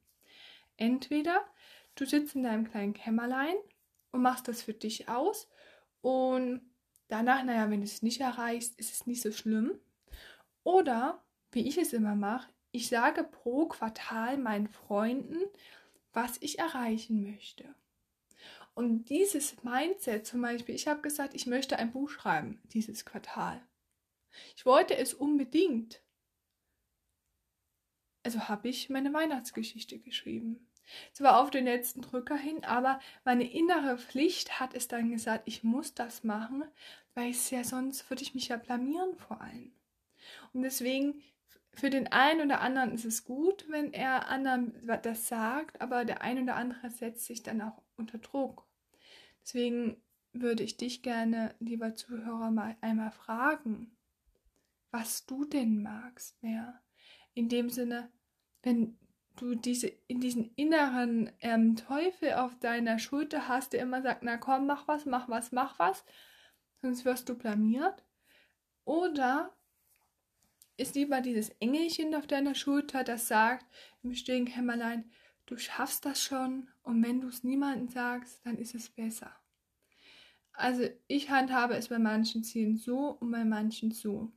Entweder 0.78 1.44
du 1.96 2.06
sitzt 2.06 2.36
in 2.36 2.44
deinem 2.44 2.70
kleinen 2.70 2.94
Kämmerlein 2.94 3.56
und 4.12 4.22
machst 4.22 4.48
das 4.48 4.62
für 4.62 4.74
dich 4.74 5.10
aus 5.10 5.50
und 6.02 6.62
danach, 7.08 7.44
naja, 7.44 7.70
wenn 7.70 7.82
du 7.82 7.86
es 7.86 8.02
nicht 8.02 8.22
erreichst, 8.22 8.80
ist 8.80 8.94
es 8.94 9.08
nicht 9.08 9.22
so 9.22 9.32
schlimm. 9.32 9.80
Oder, 10.64 11.24
wie 11.52 11.68
ich 11.68 11.78
es 11.78 11.94
immer 11.94 12.16
mache, 12.16 12.52
ich 12.72 12.90
sage 12.90 13.24
pro 13.24 13.68
Quartal 13.68 14.38
meinen 14.38 14.68
Freunden, 14.68 15.38
was 16.12 16.38
ich 16.42 16.60
erreichen 16.60 17.24
möchte. 17.24 17.76
Und 18.74 19.06
dieses 19.06 19.64
Mindset 19.64 20.26
zum 20.26 20.42
Beispiel, 20.42 20.74
ich 20.74 20.88
habe 20.88 21.02
gesagt, 21.02 21.36
ich 21.36 21.46
möchte 21.46 21.78
ein 21.78 21.92
Buch 21.92 22.10
schreiben 22.10 22.62
dieses 22.66 23.06
Quartal. 23.06 23.62
Ich 24.56 24.66
wollte 24.66 24.98
es 24.98 25.14
unbedingt. 25.14 26.02
Also 28.24 28.48
habe 28.48 28.70
ich 28.70 28.90
meine 28.90 29.14
Weihnachtsgeschichte 29.14 30.00
geschrieben. 30.00 30.68
Zwar 31.14 31.42
auf 31.42 31.50
den 31.50 31.66
letzten 31.66 32.02
Drücker 32.02 32.36
hin, 32.36 32.64
aber 32.64 33.00
meine 33.24 33.50
innere 33.50 33.98
Pflicht 33.98 34.60
hat 34.60 34.74
es 34.74 34.88
dann 34.88 35.12
gesagt, 35.12 35.44
ich 35.46 35.64
muss 35.64 35.94
das 35.94 36.24
machen, 36.24 36.64
weil 37.14 37.32
es 37.32 37.50
ja 37.50 37.64
sonst 37.64 38.10
würde 38.10 38.24
ich 38.24 38.36
mich 38.36 38.50
ja 38.50 38.58
blamieren 38.58 39.16
vor 39.16 39.42
allem. 39.42 39.72
Und 40.54 40.64
deswegen 40.64 41.22
für 41.74 41.90
den 41.90 42.08
einen 42.12 42.42
oder 42.42 42.62
anderen 42.62 42.92
ist 42.92 43.06
es 43.06 43.26
gut, 43.26 43.66
wenn 43.70 43.94
er 43.94 44.30
anderen 44.30 44.74
das 45.02 45.28
sagt, 45.28 45.82
aber 45.82 46.06
der 46.06 46.22
ein 46.22 46.42
oder 46.42 46.56
andere 46.56 46.90
setzt 46.92 47.26
sich 47.26 47.42
dann 47.42 47.62
auch 47.62 47.82
unter 47.98 48.20
Druck. 48.20 48.68
Deswegen 49.44 50.02
würde 50.34 50.64
ich 50.64 50.78
dich 50.78 51.02
gerne, 51.02 51.56
lieber 51.60 51.96
Zuhörer, 51.96 52.52
mal 52.52 52.76
einmal 52.82 53.12
fragen, 53.12 53.96
was 54.92 55.26
du 55.26 55.46
denn 55.46 55.82
magst 55.82 56.42
mehr. 56.44 56.80
In 57.34 57.50
dem 57.50 57.70
Sinne, 57.70 58.12
wenn 58.62 58.98
du 59.36 59.56
diese 59.56 59.88
in 60.08 60.20
diesen 60.20 60.54
inneren 60.56 61.32
ähm, 61.42 61.76
Teufel 61.76 62.34
auf 62.34 62.58
deiner 62.60 63.00
Schulter 63.00 63.48
hast, 63.48 63.74
der 63.74 63.82
immer 63.82 64.02
sagt, 64.02 64.24
na 64.24 64.38
komm, 64.38 64.68
mach 64.68 64.88
was, 64.88 65.06
mach 65.06 65.30
was, 65.30 65.52
mach 65.52 65.80
was, 65.80 66.06
sonst 66.82 67.06
wirst 67.06 67.30
du 67.30 67.36
blamiert. 67.36 68.04
Oder 68.86 69.56
ist 70.78 70.96
lieber 70.96 71.22
dieses 71.22 71.50
Engelchen 71.60 72.16
auf 72.16 72.28
deiner 72.28 72.56
Schulter, 72.56 73.04
das 73.04 73.28
sagt 73.28 73.66
im 74.02 74.14
stillen 74.14 74.46
Kämmerlein, 74.46 75.12
du 75.46 75.58
schaffst 75.58 76.06
das 76.06 76.22
schon 76.22 76.70
und 76.84 77.04
wenn 77.04 77.22
du 77.22 77.28
es 77.28 77.44
niemandem 77.44 77.90
sagst, 77.90 78.46
dann 78.46 78.58
ist 78.58 78.76
es 78.76 78.90
besser. 78.90 79.36
Also 80.54 80.88
ich 81.08 81.30
handhabe 81.30 81.76
es 81.76 81.90
bei 81.90 82.00
manchen 82.00 82.44
Zielen 82.44 82.78
so 82.78 83.18
und 83.20 83.32
bei 83.32 83.44
manchen 83.44 83.92
so. 83.92 84.32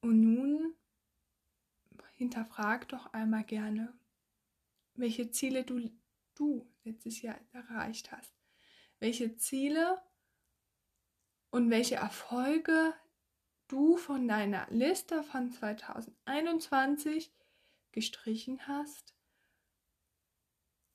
Und 0.00 0.20
nun 0.20 0.74
hinterfrag 2.22 2.88
doch 2.88 3.12
einmal 3.12 3.44
gerne, 3.44 3.92
welche 4.94 5.30
Ziele 5.30 5.64
du, 5.64 5.90
du 6.34 6.70
letztes 6.84 7.20
Jahr 7.20 7.38
erreicht 7.52 8.12
hast. 8.12 8.32
Welche 9.00 9.36
Ziele 9.36 10.00
und 11.50 11.70
welche 11.70 11.96
Erfolge 11.96 12.94
du 13.66 13.96
von 13.96 14.28
deiner 14.28 14.66
Liste 14.70 15.24
von 15.24 15.50
2021 15.50 17.32
gestrichen 17.90 18.66
hast 18.68 19.16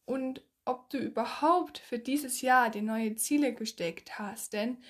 und 0.05 0.41
ob 0.63 0.89
du 0.89 0.97
überhaupt 0.97 1.77
für 1.77 1.99
dieses 1.99 2.41
Jahr 2.41 2.69
die 2.69 2.81
neue 2.81 3.15
Ziele 3.15 3.53
gesteckt 3.53 4.19
hast. 4.19 4.53
Denn 4.53 4.81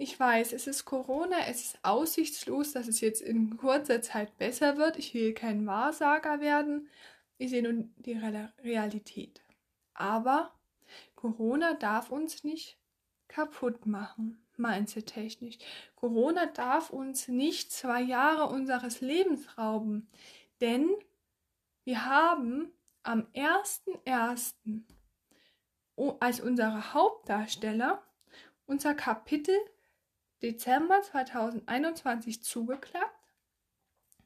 ich 0.00 0.18
weiß, 0.18 0.52
es 0.52 0.68
ist 0.68 0.84
Corona, 0.84 1.48
es 1.48 1.64
ist 1.64 1.78
aussichtslos, 1.82 2.72
dass 2.72 2.86
es 2.86 3.00
jetzt 3.00 3.20
in 3.20 3.56
kurzer 3.56 4.00
Zeit 4.00 4.38
besser 4.38 4.76
wird. 4.76 4.96
Ich 4.96 5.12
will 5.12 5.34
kein 5.34 5.66
Wahrsager 5.66 6.40
werden. 6.40 6.88
Ich 7.36 7.50
sehe 7.50 7.64
nun 7.64 7.92
die 7.96 8.16
Realität. 8.62 9.42
Aber 9.94 10.54
Corona 11.16 11.74
darf 11.74 12.12
uns 12.12 12.44
nicht 12.44 12.78
kaputt 13.26 13.86
machen, 13.86 14.40
mindset-technisch. 14.56 15.58
Corona 15.96 16.46
darf 16.46 16.90
uns 16.90 17.26
nicht 17.26 17.72
zwei 17.72 18.00
Jahre 18.00 18.46
unseres 18.54 19.00
Lebens 19.00 19.58
rauben, 19.58 20.08
denn 20.60 20.88
wir 21.82 22.04
haben 22.04 22.70
am 23.02 23.26
1.1. 23.34 24.54
als 26.20 26.40
unsere 26.40 26.94
Hauptdarsteller 26.94 28.00
unser 28.66 28.94
Kapitel 28.94 29.56
Dezember 30.42 31.02
2021 31.02 32.42
zugeklappt 32.42 33.32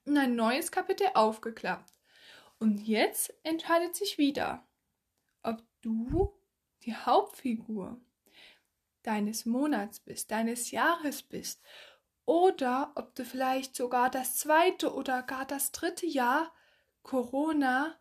und 0.04 0.16
ein 0.18 0.34
neues 0.34 0.70
Kapitel 0.70 1.08
aufgeklappt. 1.14 1.92
Und 2.58 2.78
jetzt 2.78 3.34
entscheidet 3.44 3.94
sich 3.94 4.18
wieder, 4.18 4.66
ob 5.42 5.62
du 5.80 6.32
die 6.82 6.94
Hauptfigur 6.94 8.00
deines 9.02 9.46
Monats 9.46 10.00
bist, 10.00 10.30
deines 10.30 10.70
Jahres 10.70 11.22
bist 11.22 11.62
oder 12.24 12.92
ob 12.94 13.14
du 13.14 13.24
vielleicht 13.24 13.74
sogar 13.74 14.10
das 14.10 14.36
zweite 14.36 14.94
oder 14.94 15.22
gar 15.22 15.44
das 15.44 15.72
dritte 15.72 16.06
Jahr 16.06 16.52
Corona 17.02 17.98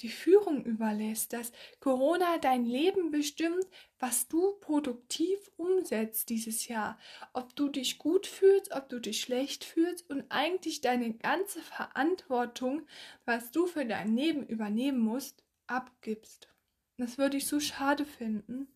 die 0.00 0.08
Führung 0.08 0.64
überlässt, 0.64 1.32
dass 1.32 1.52
Corona 1.80 2.38
dein 2.38 2.64
Leben 2.64 3.10
bestimmt, 3.10 3.66
was 3.98 4.26
du 4.28 4.52
produktiv 4.60 5.38
umsetzt 5.56 6.28
dieses 6.28 6.66
Jahr, 6.66 6.98
ob 7.32 7.54
du 7.54 7.68
dich 7.68 7.98
gut 7.98 8.26
fühlst, 8.26 8.72
ob 8.72 8.88
du 8.88 9.00
dich 9.00 9.20
schlecht 9.20 9.64
fühlst 9.64 10.08
und 10.10 10.24
eigentlich 10.28 10.80
deine 10.80 11.14
ganze 11.14 11.60
Verantwortung, 11.60 12.86
was 13.24 13.50
du 13.50 13.66
für 13.66 13.84
dein 13.84 14.16
Leben 14.16 14.46
übernehmen 14.46 14.98
musst, 14.98 15.44
abgibst. 15.66 16.48
Das 16.96 17.18
würde 17.18 17.36
ich 17.36 17.46
so 17.46 17.60
schade 17.60 18.04
finden. 18.04 18.68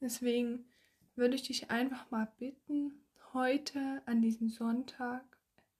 Deswegen 0.00 0.66
würde 1.16 1.34
ich 1.34 1.42
dich 1.42 1.70
einfach 1.70 2.10
mal 2.10 2.32
bitten, 2.38 3.04
heute 3.32 4.02
an 4.06 4.22
diesem 4.22 4.48
Sonntag 4.48 5.24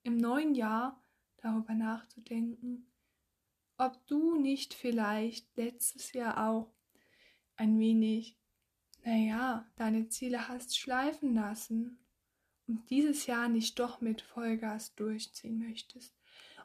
im 0.03 0.17
neuen 0.17 0.55
Jahr 0.55 1.01
darüber 1.37 1.73
nachzudenken, 1.73 2.90
ob 3.81 4.05
du 4.05 4.35
nicht 4.35 4.75
vielleicht 4.75 5.57
letztes 5.57 6.13
Jahr 6.13 6.47
auch 6.47 6.71
ein 7.55 7.79
wenig, 7.79 8.37
naja, 9.03 9.67
deine 9.75 10.07
Ziele 10.07 10.47
hast 10.47 10.77
schleifen 10.77 11.33
lassen 11.33 11.97
und 12.67 12.87
dieses 12.91 13.25
Jahr 13.25 13.49
nicht 13.49 13.79
doch 13.79 13.99
mit 13.99 14.21
Vollgas 14.21 14.93
durchziehen 14.93 15.57
möchtest. 15.57 16.13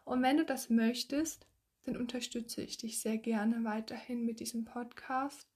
Und 0.05 0.23
wenn 0.23 0.37
du 0.37 0.45
das 0.45 0.69
möchtest, 0.69 1.47
dann 1.85 1.97
unterstütze 1.97 2.63
ich 2.63 2.77
dich 2.77 3.01
sehr 3.01 3.17
gerne 3.17 3.65
weiterhin 3.65 4.27
mit 4.27 4.41
diesem 4.41 4.67
Podcast 4.67 5.49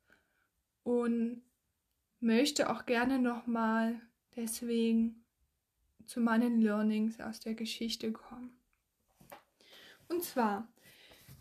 und 0.83 1.43
möchte 2.21 2.71
auch 2.71 2.87
gerne 2.87 3.19
nochmal 3.19 4.00
deswegen 4.35 5.26
zu 6.07 6.21
meinen 6.21 6.62
Learnings 6.62 7.21
aus 7.21 7.38
der 7.38 7.55
Geschichte 7.55 8.12
kommen. 8.12 8.59
Und 10.09 10.25
zwar 10.25 10.67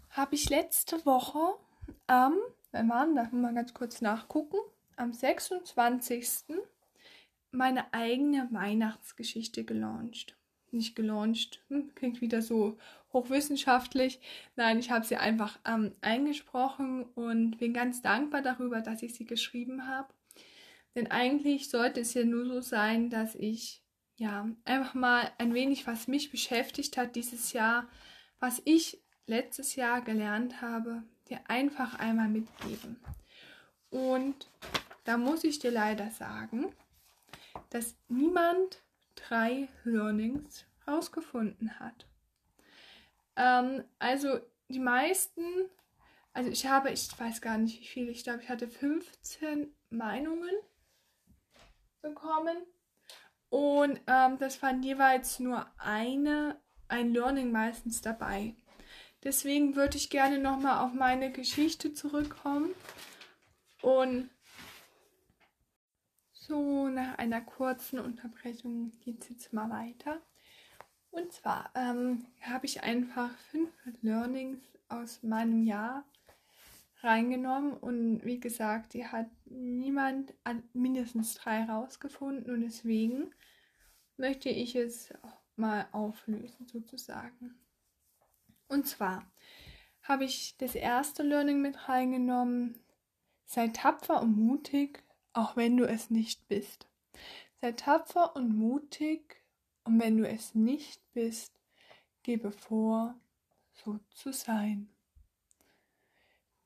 habe 0.10 0.36
ich 0.36 0.50
letzte 0.50 1.06
Woche 1.06 1.56
am, 2.08 2.36
wann 2.72 3.16
darf 3.16 3.32
man 3.32 3.42
mal 3.42 3.54
ganz 3.54 3.74
kurz 3.74 4.02
nachgucken, 4.02 4.58
am 4.96 5.14
26. 5.14 6.56
meine 7.52 7.94
eigene 7.94 8.48
Weihnachtsgeschichte 8.52 9.64
gelauncht. 9.64 10.36
Nicht 10.72 10.96
gelauncht, 10.96 11.64
hm, 11.70 11.96
klingt 11.96 12.22
wieder 12.22 12.42
so 12.42 12.78
hochwissenschaftlich. 13.12 14.20
Nein, 14.56 14.78
ich 14.78 14.92
habe 14.92 15.06
sie 15.06 15.16
einfach 15.16 15.58
ähm, 15.66 15.96
eingesprochen 16.02 17.06
und 17.16 17.58
bin 17.58 17.74
ganz 17.74 18.02
dankbar 18.02 18.42
darüber, 18.42 18.82
dass 18.82 19.02
ich 19.02 19.16
sie 19.16 19.26
geschrieben 19.26 19.88
habe. 19.88 20.14
Denn 20.96 21.10
eigentlich 21.10 21.70
sollte 21.70 22.02
es 22.02 22.14
ja 22.14 22.24
nur 22.24 22.46
so 22.46 22.62
sein, 22.62 23.10
dass 23.10 23.36
ich 23.36 23.82
ja 24.18 24.50
einfach 24.66 24.94
mal 24.94 25.32
ein 25.38 25.54
wenig, 25.54 25.88
was 25.88 26.08
mich 26.08 26.30
beschäftigt 26.30 26.98
hat 26.98 27.16
dieses 27.16 27.54
Jahr, 27.54 27.88
was 28.40 28.62
ich 28.66 29.02
letztes 29.30 29.76
Jahr 29.76 30.02
gelernt 30.02 30.62
habe, 30.62 31.04
dir 31.30 31.40
einfach 31.48 31.98
einmal 32.00 32.28
mitgeben. 32.28 33.00
Und 33.92 34.50
da 35.06 35.18
muss 35.18 35.44
ich 35.44 35.60
dir 35.60 35.72
leider 35.72 36.10
sagen, 36.12 36.74
dass 37.70 37.96
niemand 38.08 38.82
drei 39.16 39.70
Learnings 39.84 40.66
rausgefunden 40.88 41.80
hat. 41.80 42.06
Ähm, 43.36 43.84
also 44.00 44.40
die 44.68 44.80
meisten, 44.80 45.44
also 46.34 46.50
ich 46.50 46.66
habe, 46.66 46.92
ich 46.92 47.08
weiß 47.18 47.42
gar 47.42 47.58
nicht 47.58 47.82
wie 47.82 47.88
viele, 47.88 48.12
ich 48.12 48.24
glaube, 48.24 48.42
ich 48.42 48.50
hatte 48.50 48.68
15 48.68 49.74
Meinungen 49.90 50.56
bekommen. 52.02 52.58
Und 53.50 54.00
ähm, 54.08 54.38
das 54.38 54.62
waren 54.62 54.84
jeweils 54.84 55.40
nur 55.40 55.66
eine, 55.78 56.60
ein 56.88 57.14
Learning 57.14 57.52
meistens 57.52 58.02
dabei. 58.02 58.56
Deswegen 59.24 59.76
würde 59.76 59.98
ich 59.98 60.10
gerne 60.10 60.40
nochmal 60.40 60.86
auf 60.86 60.94
meine 60.94 61.32
Geschichte 61.32 61.94
zurückkommen. 61.94 62.74
Und 63.82 64.30
so 66.32 66.88
nach 66.88 67.18
einer 67.18 67.42
kurzen 67.42 68.00
Unterbrechung 68.00 68.92
geht 69.02 69.22
es 69.22 69.30
jetzt 69.30 69.54
mal 69.54 69.70
weiter. 69.70 70.22
Und 71.12 71.32
zwar 71.34 71.72
ähm, 71.76 72.26
habe 72.42 72.66
ich 72.66 72.84
einfach 72.84 73.36
fünf 73.52 73.72
Learnings 74.02 74.60
aus 74.88 75.22
meinem 75.24 75.64
Jahr 75.64 76.06
reingenommen 77.02 77.74
und 77.74 78.26
wie 78.26 78.40
gesagt, 78.40 78.94
die 78.94 79.08
hat 79.08 79.30
niemand 79.46 80.34
mindestens 80.74 81.36
drei 81.36 81.64
rausgefunden 81.64 82.54
und 82.54 82.62
deswegen 82.62 83.32
möchte 84.18 84.50
ich 84.50 84.76
es 84.76 85.14
mal 85.56 85.88
auflösen 85.92 86.68
sozusagen. 86.68 87.58
Und 88.70 88.88
zwar 88.88 89.30
habe 90.02 90.24
ich 90.24 90.56
das 90.58 90.76
erste 90.76 91.24
Learning 91.24 91.62
mit 91.62 91.90
reingenommen. 91.90 92.82
Sei 93.46 93.68
tapfer 93.68 94.22
und 94.22 94.38
mutig, 94.38 95.04
auch 95.34 95.58
wenn 95.58 95.76
du 95.76 95.86
es 95.86 96.10
nicht 96.10 96.48
bist. 96.48 96.88
Sei 97.60 97.74
tapfer 97.74 98.36
und 98.36 98.56
mutig, 98.56 99.44
und 99.84 100.00
wenn 100.00 100.18
du 100.18 100.28
es 100.28 100.54
nicht 100.54 101.02
bist, 101.14 101.60
gebe 102.22 102.52
vor, 102.52 103.20
so 103.74 104.00
zu 104.12 104.32
sein. 104.32 104.90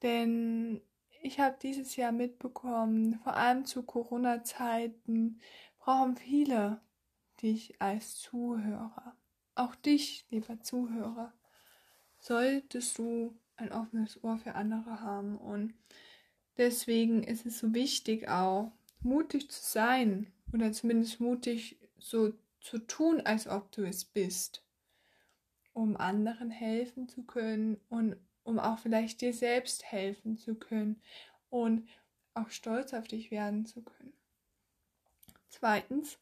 Denn 0.01 0.81
ich 1.21 1.39
habe 1.39 1.57
dieses 1.61 1.95
Jahr 1.95 2.11
mitbekommen, 2.11 3.19
vor 3.23 3.35
allem 3.35 3.63
zu 3.65 3.83
Corona-Zeiten 3.83 5.39
brauchen 5.79 6.17
viele 6.17 6.81
dich 7.41 7.81
als 7.81 8.17
Zuhörer. 8.17 9.15
Auch 9.55 9.75
dich, 9.75 10.25
lieber 10.29 10.59
Zuhörer, 10.59 11.33
solltest 12.23 12.97
du 12.97 13.37
ein 13.57 13.71
offenes 13.71 14.23
Ohr 14.23 14.37
für 14.37 14.55
andere 14.55 15.01
haben. 15.01 15.37
Und 15.37 15.73
deswegen 16.57 17.23
ist 17.23 17.45
es 17.45 17.59
so 17.59 17.73
wichtig 17.73 18.29
auch, 18.29 18.71
mutig 19.01 19.51
zu 19.51 19.61
sein 19.61 20.31
oder 20.53 20.71
zumindest 20.71 21.19
mutig 21.19 21.77
so 21.99 22.33
zu 22.61 22.79
tun, 22.79 23.21
als 23.21 23.47
ob 23.47 23.71
du 23.73 23.83
es 23.83 24.05
bist, 24.05 24.63
um 25.73 25.97
anderen 25.97 26.49
helfen 26.49 27.09
zu 27.09 27.23
können 27.23 27.77
und 27.89 28.15
um 28.43 28.57
auch 28.57 28.79
vielleicht 28.79 29.19
dir 29.19 29.33
selbst 29.33 29.83
helfen 29.83 30.37
zu 30.37 30.55
können 30.55 31.01
und 31.49 31.87
auch 32.33 32.49
stolz 32.49 32.93
auf 32.93 33.07
dich 33.07 33.31
werden 33.31 33.65
zu 33.65 33.81
können. 33.81 34.13
Zweitens, 35.49 36.17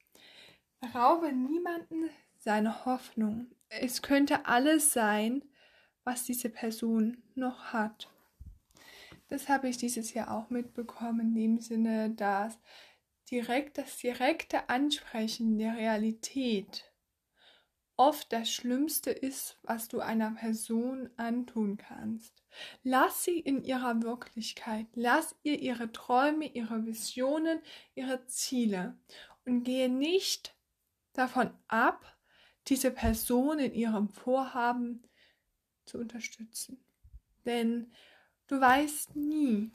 raube 0.96 1.32
niemanden 1.32 2.10
seine 2.40 2.86
Hoffnung. 2.86 3.52
Es 3.70 4.02
könnte 4.02 4.48
alles 4.48 4.94
sein, 4.94 5.44
was 6.04 6.24
diese 6.24 6.50
Person 6.50 7.24
noch 7.36 7.74
hat. 7.74 8.10
Das 9.28 9.48
habe 9.48 9.70
ich 9.70 9.78
dieses 9.78 10.14
Jahr 10.14 10.32
auch 10.32 10.50
mitbekommen, 10.50 11.20
in 11.20 11.36
dem 11.36 11.60
Sinne, 11.60 12.10
dass 12.10 12.60
direkt 13.30 13.78
das 13.78 13.98
direkte 13.98 14.70
Ansprechen 14.70 15.58
der 15.58 15.78
Realität 15.78 16.92
oft 18.02 18.34
das 18.34 18.52
Schlimmste 18.52 19.12
ist, 19.12 19.60
was 19.62 19.88
du 19.88 20.00
einer 20.00 20.32
Person 20.32 21.12
antun 21.18 21.78
kannst. 21.78 22.44
Lass 22.84 23.24
sie 23.24 23.40
in 23.40 23.64
ihrer 23.64 24.02
Wirklichkeit, 24.02 24.88
lass 24.96 25.36
ihr 25.44 25.60
ihre 25.60 25.92
Träume, 25.92 26.48
ihre 26.48 26.86
Visionen, 26.86 27.60
ihre 27.94 28.26
Ziele 28.26 28.98
und 29.46 29.64
gehe 29.64 29.88
nicht 29.88 30.56
davon 31.14 31.52
ab, 31.68 32.18
diese 32.68 32.90
Person 32.90 33.60
in 33.60 33.74
ihrem 33.74 34.10
Vorhaben 34.10 35.04
zu 35.92 35.98
unterstützen. 36.00 36.80
Denn 37.46 37.92
du 38.48 38.60
weißt 38.60 39.16
nie, 39.16 39.72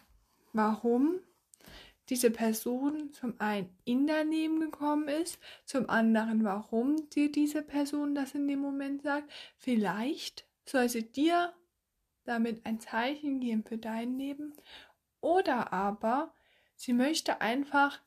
warum 0.53 1.21
diese 2.09 2.31
Person 2.31 3.13
zum 3.13 3.35
einen 3.39 3.77
in 3.85 4.07
dein 4.07 4.31
Leben 4.31 4.61
gekommen 4.61 5.09
ist, 5.09 5.39
zum 5.65 5.91
anderen, 5.91 6.45
warum 6.45 7.09
dir 7.11 7.31
diese 7.31 7.63
Person 7.63 8.15
das 8.15 8.35
in 8.35 8.47
dem 8.47 8.61
Moment 8.61 9.03
sagt. 9.03 9.31
Vielleicht 9.59 10.47
soll 10.65 10.89
sie 10.89 11.11
dir 11.11 11.53
damit 12.25 12.65
ein 12.65 12.81
Zeichen 12.81 13.41
geben 13.41 13.65
für 13.65 13.79
dein 13.79 14.19
Leben 14.19 14.55
oder 15.21 15.73
aber 15.73 16.33
sie 16.77 16.93
möchte 16.93 17.41
einfach 17.41 18.01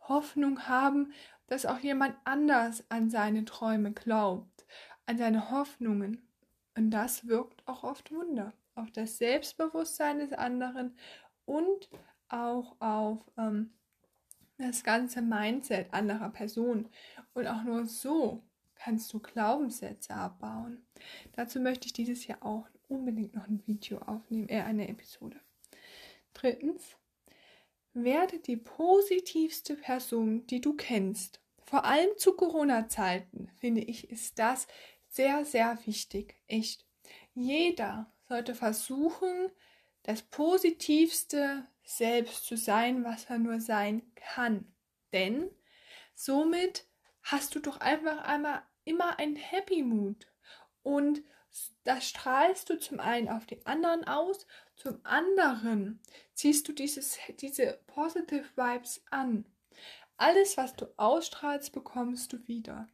Hoffnung 0.00 0.68
haben, 0.68 1.12
dass 1.46 1.66
auch 1.66 1.78
jemand 1.78 2.16
anders 2.24 2.84
an 2.90 3.10
seine 3.10 3.44
Träume 3.44 3.92
glaubt, 3.92 4.66
an 5.06 5.16
seine 5.16 5.50
Hoffnungen. 5.50 6.27
Und 6.78 6.92
das 6.92 7.26
wirkt 7.26 7.66
auch 7.66 7.82
oft 7.82 8.12
Wunder 8.12 8.52
auf 8.76 8.92
das 8.92 9.18
Selbstbewusstsein 9.18 10.20
des 10.20 10.32
anderen 10.32 10.96
und 11.44 11.90
auch 12.28 12.76
auf 12.78 13.18
ähm, 13.36 13.72
das 14.58 14.84
ganze 14.84 15.20
Mindset 15.20 15.92
anderer 15.92 16.30
Personen. 16.30 16.88
Und 17.34 17.48
auch 17.48 17.64
nur 17.64 17.84
so 17.86 18.44
kannst 18.76 19.12
du 19.12 19.18
Glaubenssätze 19.18 20.14
abbauen. 20.14 20.86
Dazu 21.32 21.58
möchte 21.58 21.86
ich 21.86 21.94
dieses 21.94 22.28
Jahr 22.28 22.44
auch 22.44 22.68
unbedingt 22.86 23.34
noch 23.34 23.48
ein 23.48 23.66
Video 23.66 23.98
aufnehmen, 23.98 24.46
eher 24.46 24.64
eine 24.64 24.86
Episode. 24.86 25.40
Drittens, 26.32 26.96
werde 27.92 28.38
die 28.38 28.56
positivste 28.56 29.74
Person, 29.74 30.46
die 30.46 30.60
du 30.60 30.74
kennst. 30.74 31.40
Vor 31.64 31.84
allem 31.84 32.10
zu 32.18 32.34
Corona-Zeiten, 32.34 33.50
finde 33.56 33.80
ich, 33.80 34.10
ist 34.12 34.38
das 34.38 34.68
sehr, 35.18 35.44
sehr 35.44 35.76
wichtig. 35.84 36.36
Echt. 36.46 36.86
Jeder 37.34 38.06
sollte 38.28 38.54
versuchen, 38.54 39.50
das 40.04 40.22
Positivste 40.22 41.66
selbst 41.82 42.46
zu 42.46 42.56
sein, 42.56 43.02
was 43.02 43.24
er 43.24 43.38
nur 43.38 43.60
sein 43.60 44.12
kann. 44.14 44.72
Denn 45.12 45.50
somit 46.14 46.86
hast 47.22 47.56
du 47.56 47.58
doch 47.58 47.80
einfach 47.80 48.22
einmal 48.28 48.62
immer 48.84 49.18
ein 49.18 49.34
Happy 49.34 49.82
Mood. 49.82 50.28
Und 50.84 51.24
das 51.82 52.08
strahlst 52.08 52.70
du 52.70 52.78
zum 52.78 53.00
einen 53.00 53.28
auf 53.28 53.44
die 53.44 53.66
anderen 53.66 54.06
aus, 54.06 54.46
zum 54.76 55.00
anderen 55.02 56.00
ziehst 56.34 56.68
du 56.68 56.72
dieses, 56.72 57.18
diese 57.40 57.80
Positive 57.88 58.44
Vibes 58.54 59.02
an. 59.10 59.46
Alles, 60.16 60.56
was 60.56 60.76
du 60.76 60.86
ausstrahlst, 60.96 61.72
bekommst 61.72 62.32
du 62.32 62.46
wieder. 62.46 62.88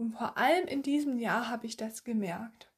Und 0.00 0.12
vor 0.12 0.38
allem 0.38 0.66
in 0.66 0.82
diesem 0.82 1.18
Jahr 1.18 1.50
habe 1.50 1.66
ich 1.66 1.76
das 1.76 2.04
gemerkt. 2.04 2.70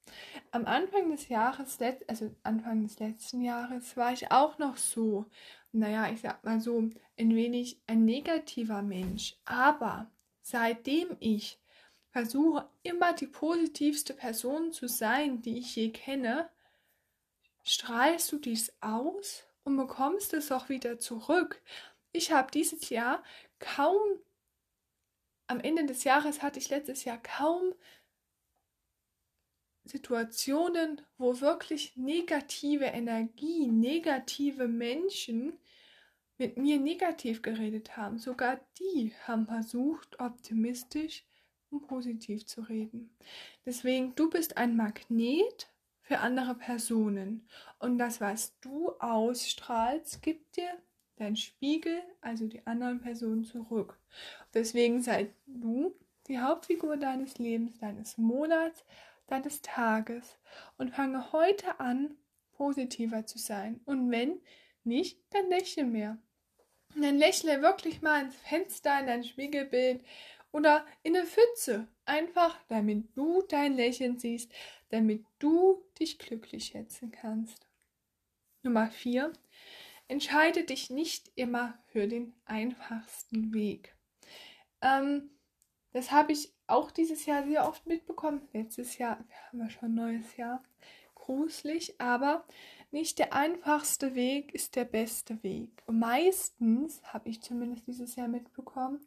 Am 0.50 0.66
Anfang 0.66 1.08
des 1.08 1.28
Jahres, 1.28 1.78
also 2.08 2.34
Anfang 2.42 2.82
des 2.82 2.98
letzten 2.98 3.42
Jahres, 3.42 3.96
war 3.96 4.12
ich 4.12 4.32
auch 4.32 4.58
noch 4.58 4.76
so, 4.76 5.26
naja, 5.70 6.10
ich 6.10 6.20
sag 6.20 6.42
mal 6.42 6.60
so, 6.60 6.80
ein 6.80 7.36
wenig 7.36 7.80
ein 7.86 8.04
negativer 8.04 8.82
Mensch. 8.82 9.36
Aber 9.44 10.10
seitdem 10.42 11.16
ich 11.20 11.60
versuche, 12.10 12.68
immer 12.82 13.12
die 13.12 13.28
positivste 13.28 14.14
Person 14.14 14.72
zu 14.72 14.88
sein, 14.88 15.42
die 15.42 15.58
ich 15.58 15.76
je 15.76 15.90
kenne, 15.90 16.50
strahlst 17.62 18.32
du 18.32 18.38
dies 18.38 18.72
aus 18.80 19.44
und 19.62 19.76
bekommst 19.76 20.34
es 20.34 20.50
auch 20.50 20.68
wieder 20.68 20.98
zurück. 20.98 21.62
Ich 22.10 22.32
habe 22.32 22.50
dieses 22.50 22.90
Jahr 22.90 23.22
kaum, 23.60 24.00
am 25.52 25.60
Ende 25.60 25.84
des 25.84 26.04
Jahres 26.04 26.42
hatte 26.42 26.58
ich 26.58 26.70
letztes 26.70 27.04
Jahr 27.04 27.22
kaum 27.22 27.74
Situationen, 29.84 31.02
wo 31.18 31.40
wirklich 31.40 31.96
negative 31.96 32.86
Energie, 32.86 33.66
negative 33.66 34.66
Menschen 34.66 35.58
mit 36.38 36.56
mir 36.56 36.80
negativ 36.80 37.42
geredet 37.42 37.96
haben. 37.96 38.18
Sogar 38.18 38.60
die 38.78 39.12
haben 39.26 39.46
versucht, 39.46 40.18
optimistisch 40.20 41.24
und 41.70 41.86
positiv 41.86 42.46
zu 42.46 42.62
reden. 42.62 43.14
Deswegen, 43.66 44.14
du 44.14 44.30
bist 44.30 44.56
ein 44.56 44.74
Magnet 44.74 45.68
für 46.00 46.18
andere 46.18 46.54
Personen. 46.54 47.46
Und 47.78 47.98
das, 47.98 48.20
was 48.20 48.58
du 48.60 48.92
ausstrahlst, 49.00 50.22
gibt 50.22 50.56
dir 50.56 50.72
dein 51.22 51.36
Spiegel, 51.36 52.02
also 52.20 52.46
die 52.46 52.66
anderen 52.66 53.00
Personen 53.00 53.44
zurück. 53.44 53.98
Deswegen 54.54 55.00
sei 55.00 55.30
du 55.46 55.94
die 56.26 56.40
Hauptfigur 56.40 56.96
deines 56.96 57.38
Lebens, 57.38 57.78
deines 57.78 58.18
Monats, 58.18 58.84
deines 59.28 59.62
Tages 59.62 60.38
und 60.78 60.94
fange 60.94 61.32
heute 61.32 61.80
an, 61.80 62.16
positiver 62.52 63.24
zu 63.24 63.38
sein. 63.38 63.80
Und 63.84 64.10
wenn 64.10 64.40
nicht, 64.84 65.18
dann 65.30 65.48
lächle 65.48 65.84
mehr. 65.84 66.18
Dann 66.94 67.18
lächle 67.18 67.62
wirklich 67.62 68.02
mal 68.02 68.22
ins 68.24 68.36
Fenster, 68.36 69.00
in 69.00 69.06
dein 69.06 69.24
Spiegelbild 69.24 70.04
oder 70.50 70.84
in 71.02 71.16
eine 71.16 71.24
Pfütze. 71.24 71.88
Einfach, 72.04 72.58
damit 72.68 73.16
du 73.16 73.42
dein 73.48 73.74
Lächeln 73.74 74.18
siehst, 74.18 74.52
damit 74.90 75.24
du 75.38 75.82
dich 75.98 76.18
glücklich 76.18 76.66
schätzen 76.66 77.10
kannst. 77.10 77.66
Nummer 78.62 78.90
4. 78.90 79.32
Entscheide 80.12 80.64
dich 80.64 80.90
nicht 80.90 81.32
immer 81.36 81.72
für 81.86 82.06
den 82.06 82.34
einfachsten 82.44 83.54
Weg. 83.54 83.96
Ähm, 84.82 85.30
das 85.92 86.12
habe 86.12 86.32
ich 86.32 86.52
auch 86.66 86.90
dieses 86.90 87.24
Jahr 87.24 87.46
sehr 87.46 87.66
oft 87.66 87.86
mitbekommen. 87.86 88.46
Letztes 88.52 88.98
Jahr 88.98 89.24
haben 89.48 89.58
wir 89.60 89.70
schon 89.70 89.88
ein 89.88 89.94
neues 89.94 90.36
Jahr. 90.36 90.62
Gruselig, 91.14 91.98
aber 91.98 92.44
nicht 92.90 93.18
der 93.20 93.32
einfachste 93.32 94.14
Weg 94.14 94.52
ist 94.52 94.76
der 94.76 94.84
beste 94.84 95.42
Weg. 95.42 95.82
Und 95.86 95.98
meistens, 95.98 97.02
habe 97.04 97.30
ich 97.30 97.40
zumindest 97.40 97.86
dieses 97.86 98.14
Jahr 98.14 98.28
mitbekommen, 98.28 99.00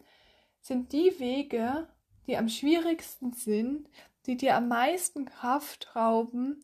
sind 0.59 0.91
die 0.91 1.19
Wege, 1.19 1.87
die 2.25 2.35
am 2.35 2.49
schwierigsten 2.49 3.31
sind, 3.31 3.91
die 4.25 4.37
dir 4.37 4.55
am 4.55 4.69
meisten 4.69 5.25
Kraft 5.25 5.95
rauben, 5.95 6.63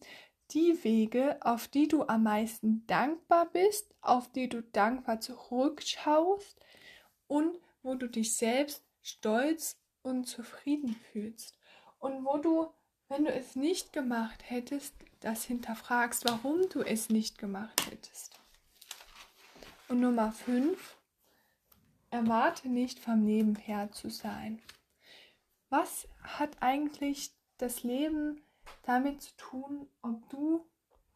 die 0.53 0.83
Wege, 0.83 1.37
auf 1.41 1.67
die 1.67 1.87
du 1.87 2.03
am 2.03 2.23
meisten 2.23 2.85
dankbar 2.87 3.47
bist, 3.47 3.93
auf 4.01 4.31
die 4.31 4.49
du 4.49 4.61
dankbar 4.61 5.19
zurückschaust 5.19 6.59
und 7.27 7.57
wo 7.83 7.95
du 7.95 8.07
dich 8.07 8.35
selbst 8.35 8.83
stolz 9.01 9.77
und 10.03 10.25
zufrieden 10.25 10.95
fühlst. 11.11 11.57
Und 11.99 12.25
wo 12.25 12.37
du, 12.37 12.67
wenn 13.09 13.25
du 13.25 13.31
es 13.31 13.55
nicht 13.55 13.93
gemacht 13.93 14.43
hättest, 14.49 14.93
das 15.19 15.45
hinterfragst, 15.45 16.25
warum 16.25 16.67
du 16.69 16.81
es 16.81 17.09
nicht 17.09 17.37
gemacht 17.37 17.85
hättest. 17.89 18.39
Und 19.87 19.99
Nummer 20.01 20.31
5, 20.31 20.97
erwarte 22.09 22.69
nicht 22.69 22.99
vom 22.99 23.25
Leben 23.25 23.55
her 23.55 23.91
zu 23.91 24.09
sein. 24.09 24.61
Was 25.69 26.07
hat 26.21 26.57
eigentlich 26.61 27.31
das 27.57 27.83
Leben 27.83 28.41
damit 28.83 29.21
zu 29.21 29.35
tun, 29.37 29.87
ob 30.01 30.27
du 30.29 30.65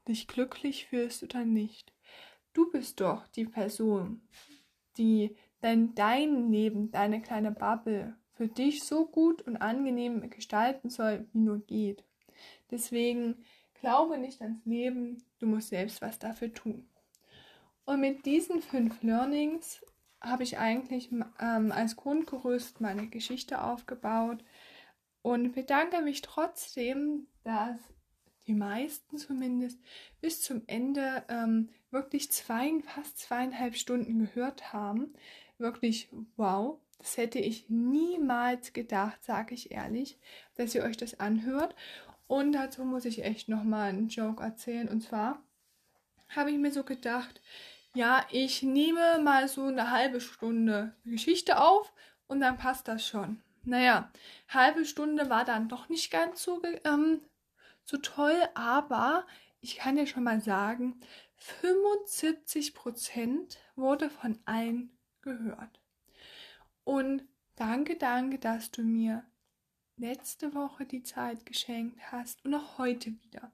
dich 0.07 0.27
glücklich 0.27 0.87
fühlst 0.87 1.23
oder 1.23 1.45
nicht? 1.45 1.93
Du 2.53 2.71
bist 2.71 3.01
doch 3.01 3.27
die 3.27 3.45
Person, 3.45 4.21
die 4.97 5.35
dein, 5.61 5.95
dein 5.95 6.51
Leben, 6.51 6.91
deine 6.91 7.21
kleine 7.21 7.51
Bubble 7.51 8.15
für 8.33 8.47
dich 8.47 8.83
so 8.83 9.05
gut 9.05 9.41
und 9.41 9.57
angenehm 9.57 10.29
gestalten 10.29 10.89
soll, 10.89 11.27
wie 11.31 11.39
nur 11.39 11.59
geht. 11.59 12.03
Deswegen 12.71 13.43
glaube 13.79 14.17
nicht 14.17 14.41
ans 14.41 14.65
Leben, 14.65 15.23
du 15.39 15.47
musst 15.47 15.69
selbst 15.69 16.01
was 16.01 16.19
dafür 16.19 16.53
tun. 16.53 16.87
Und 17.85 18.01
mit 18.01 18.25
diesen 18.25 18.61
fünf 18.61 19.03
Learnings 19.03 19.85
habe 20.19 20.43
ich 20.43 20.57
eigentlich 20.57 21.11
ähm, 21.11 21.71
als 21.71 21.95
Grundgerüst 21.95 22.81
meine 22.81 23.07
Geschichte 23.07 23.63
aufgebaut 23.63 24.43
und 25.25 25.53
bedanke 25.53 26.01
mich 26.01 26.21
trotzdem, 26.21 27.25
dass 27.43 27.79
die 28.45 28.53
meisten 28.53 29.17
zumindest 29.17 29.79
bis 30.21 30.43
zum 30.43 30.61
Ende 30.67 31.23
ähm, 31.29 31.69
wirklich 31.89 32.31
zwei, 32.31 32.71
fast 32.81 33.17
zweieinhalb 33.17 33.75
Stunden 33.75 34.19
gehört 34.19 34.71
haben. 34.71 35.15
Wirklich 35.57 36.09
wow. 36.35 36.77
Das 36.99 37.17
hätte 37.17 37.39
ich 37.39 37.71
niemals 37.71 38.71
gedacht, 38.71 39.23
sage 39.23 39.55
ich 39.55 39.71
ehrlich, 39.71 40.19
dass 40.57 40.75
ihr 40.75 40.83
euch 40.83 40.95
das 40.95 41.19
anhört. 41.19 41.75
Und 42.27 42.51
dazu 42.51 42.85
muss 42.85 43.05
ich 43.05 43.25
echt 43.25 43.49
nochmal 43.49 43.89
einen 43.89 44.09
Joke 44.09 44.43
erzählen. 44.43 44.87
Und 44.87 45.01
zwar 45.01 45.41
habe 46.35 46.51
ich 46.51 46.59
mir 46.59 46.71
so 46.71 46.83
gedacht, 46.83 47.41
ja, 47.95 48.23
ich 48.29 48.61
nehme 48.61 49.19
mal 49.23 49.47
so 49.47 49.63
eine 49.63 49.89
halbe 49.89 50.21
Stunde 50.21 50.95
Geschichte 51.03 51.59
auf 51.59 51.91
und 52.27 52.41
dann 52.41 52.59
passt 52.59 52.87
das 52.87 53.07
schon. 53.07 53.41
Naja, 53.65 54.11
halbe 54.47 54.85
Stunde 54.85 55.29
war 55.29 55.43
dann 55.43 55.67
doch 55.69 55.89
nicht 55.89 56.11
ganz 56.11 56.43
so, 56.43 56.61
ähm, 56.83 57.21
so 57.83 57.97
toll, 57.97 58.37
aber 58.53 59.25
ich 59.59 59.77
kann 59.77 59.95
dir 59.95 60.05
schon 60.05 60.23
mal 60.23 60.39
sagen, 60.39 60.99
75% 61.61 63.57
wurde 63.75 64.09
von 64.09 64.39
allen 64.45 64.95
gehört. 65.21 65.81
Und 66.83 67.23
danke, 67.55 67.97
danke, 67.97 68.37
dass 68.37 68.69
du 68.71 68.83
mir 68.83 69.23
letzte 69.97 70.53
Woche 70.53 70.85
die 70.85 71.03
Zeit 71.03 71.45
geschenkt 71.45 71.99
hast 72.11 72.45
und 72.45 72.53
auch 72.53 72.77
heute 72.77 73.11
wieder. 73.23 73.51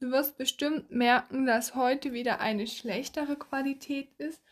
Du 0.00 0.10
wirst 0.10 0.38
bestimmt 0.38 0.90
merken, 0.90 1.46
dass 1.46 1.74
heute 1.74 2.12
wieder 2.12 2.40
eine 2.40 2.66
schlechtere 2.66 3.36
Qualität 3.36 4.08
ist. 4.18 4.42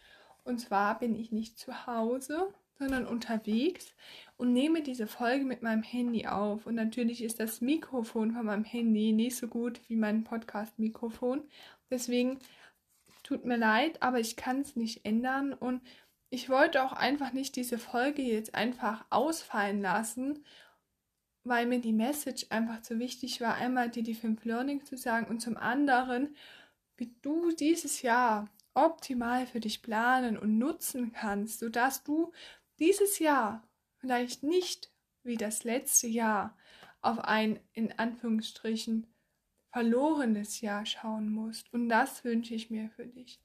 Und 0.44 0.60
zwar 0.60 0.98
bin 0.98 1.14
ich 1.14 1.32
nicht 1.32 1.58
zu 1.58 1.86
Hause, 1.86 2.52
sondern 2.80 3.06
unterwegs 3.06 3.94
und 4.38 4.54
nehme 4.54 4.82
diese 4.82 5.06
Folge 5.06 5.44
mit 5.44 5.62
meinem 5.62 5.82
Handy 5.82 6.26
auf. 6.26 6.66
Und 6.66 6.74
natürlich 6.74 7.22
ist 7.22 7.38
das 7.38 7.60
Mikrofon 7.60 8.32
von 8.32 8.46
meinem 8.46 8.64
Handy 8.64 9.12
nicht 9.12 9.36
so 9.36 9.48
gut 9.48 9.80
wie 9.88 9.96
mein 9.96 10.24
Podcast-Mikrofon. 10.24 11.42
Deswegen 11.90 12.38
tut 13.22 13.44
mir 13.44 13.58
leid, 13.58 14.02
aber 14.02 14.18
ich 14.18 14.36
kann 14.36 14.62
es 14.62 14.76
nicht 14.76 15.04
ändern. 15.04 15.52
Und 15.52 15.82
ich 16.30 16.48
wollte 16.48 16.82
auch 16.82 16.94
einfach 16.94 17.34
nicht 17.34 17.54
diese 17.54 17.76
Folge 17.76 18.22
jetzt 18.22 18.54
einfach 18.54 19.04
ausfallen 19.10 19.82
lassen, 19.82 20.42
weil 21.44 21.66
mir 21.66 21.80
die 21.80 21.92
Message 21.92 22.46
einfach 22.48 22.80
zu 22.80 22.98
wichtig 22.98 23.42
war, 23.42 23.56
einmal 23.56 23.90
dir 23.90 24.02
die 24.02 24.14
fünf 24.14 24.46
Learnings 24.46 24.86
zu 24.86 24.96
sagen 24.96 25.26
und 25.26 25.40
zum 25.40 25.58
anderen, 25.58 26.34
wie 26.96 27.14
du 27.20 27.50
dieses 27.50 28.00
Jahr 28.00 28.48
optimal 28.72 29.46
für 29.46 29.60
dich 29.60 29.82
planen 29.82 30.38
und 30.38 30.58
nutzen 30.58 31.12
kannst, 31.12 31.58
sodass 31.58 32.04
du 32.04 32.32
dieses 32.80 33.18
Jahr 33.18 33.68
vielleicht 33.98 34.42
nicht 34.42 34.90
wie 35.22 35.36
das 35.36 35.64
letzte 35.64 36.06
Jahr 36.06 36.56
auf 37.02 37.18
ein 37.20 37.60
in 37.72 37.92
Anführungsstrichen 37.98 39.06
verlorenes 39.70 40.60
Jahr 40.60 40.84
schauen 40.86 41.30
musst. 41.30 41.72
Und 41.72 41.88
das 41.88 42.24
wünsche 42.24 42.54
ich 42.54 42.70
mir 42.70 42.90
für 42.90 43.06
dich. 43.06 43.40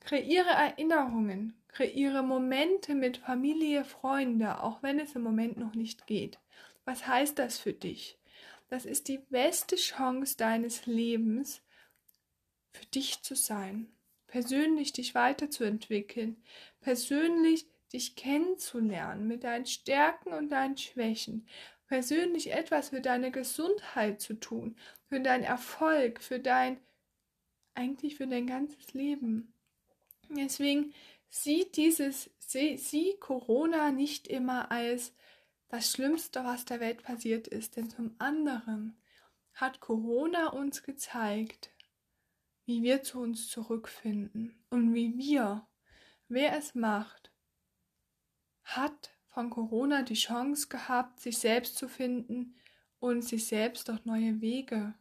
Kreiere 0.00 0.50
Erinnerungen, 0.50 1.54
kreiere 1.68 2.22
Momente 2.22 2.94
mit 2.94 3.18
Familie, 3.18 3.84
Freunde, 3.84 4.62
auch 4.62 4.82
wenn 4.82 4.98
es 4.98 5.14
im 5.14 5.22
Moment 5.22 5.56
noch 5.56 5.74
nicht 5.74 6.06
geht. 6.06 6.38
Was 6.84 7.06
heißt 7.06 7.38
das 7.38 7.58
für 7.58 7.72
dich? 7.72 8.18
Das 8.68 8.84
ist 8.84 9.08
die 9.08 9.18
beste 9.18 9.76
Chance 9.76 10.36
deines 10.36 10.86
Lebens, 10.86 11.62
für 12.72 12.86
dich 12.86 13.22
zu 13.22 13.36
sein, 13.36 13.92
persönlich 14.26 14.92
dich 14.92 15.14
weiterzuentwickeln, 15.14 16.42
persönlich 16.80 17.66
dich 17.92 18.16
kennenzulernen 18.16 19.26
mit 19.26 19.44
deinen 19.44 19.66
Stärken 19.66 20.32
und 20.32 20.50
deinen 20.50 20.76
Schwächen, 20.76 21.46
persönlich 21.86 22.52
etwas 22.52 22.88
für 22.88 23.00
deine 23.00 23.30
Gesundheit 23.30 24.20
zu 24.20 24.34
tun, 24.34 24.76
für 25.08 25.20
deinen 25.20 25.44
Erfolg, 25.44 26.22
für 26.22 26.38
dein, 26.38 26.80
eigentlich 27.74 28.16
für 28.16 28.26
dein 28.26 28.46
ganzes 28.46 28.94
Leben. 28.94 29.52
Deswegen 30.30 30.94
sieht 31.28 31.76
dieses, 31.76 32.30
sieh, 32.38 32.78
sieh 32.78 33.16
Corona 33.18 33.90
nicht 33.90 34.28
immer 34.28 34.70
als 34.70 35.14
das 35.68 35.90
Schlimmste, 35.90 36.44
was 36.44 36.64
der 36.64 36.80
Welt 36.80 37.02
passiert 37.02 37.48
ist, 37.48 37.76
denn 37.76 37.90
zum 37.90 38.14
anderen 38.18 38.96
hat 39.54 39.80
Corona 39.80 40.48
uns 40.48 40.82
gezeigt, 40.82 41.70
wie 42.64 42.82
wir 42.82 43.02
zu 43.02 43.20
uns 43.20 43.48
zurückfinden 43.48 44.64
und 44.70 44.94
wie 44.94 45.16
wir, 45.16 45.66
wer 46.28 46.56
es 46.56 46.74
macht, 46.74 47.31
hat 48.64 49.10
von 49.28 49.50
Corona 49.50 50.02
die 50.02 50.14
Chance 50.14 50.68
gehabt, 50.68 51.20
sich 51.20 51.38
selbst 51.38 51.76
zu 51.76 51.88
finden 51.88 52.54
und 53.00 53.22
sich 53.22 53.46
selbst 53.46 53.88
durch 53.88 54.04
neue 54.04 54.40
Wege 54.40 54.94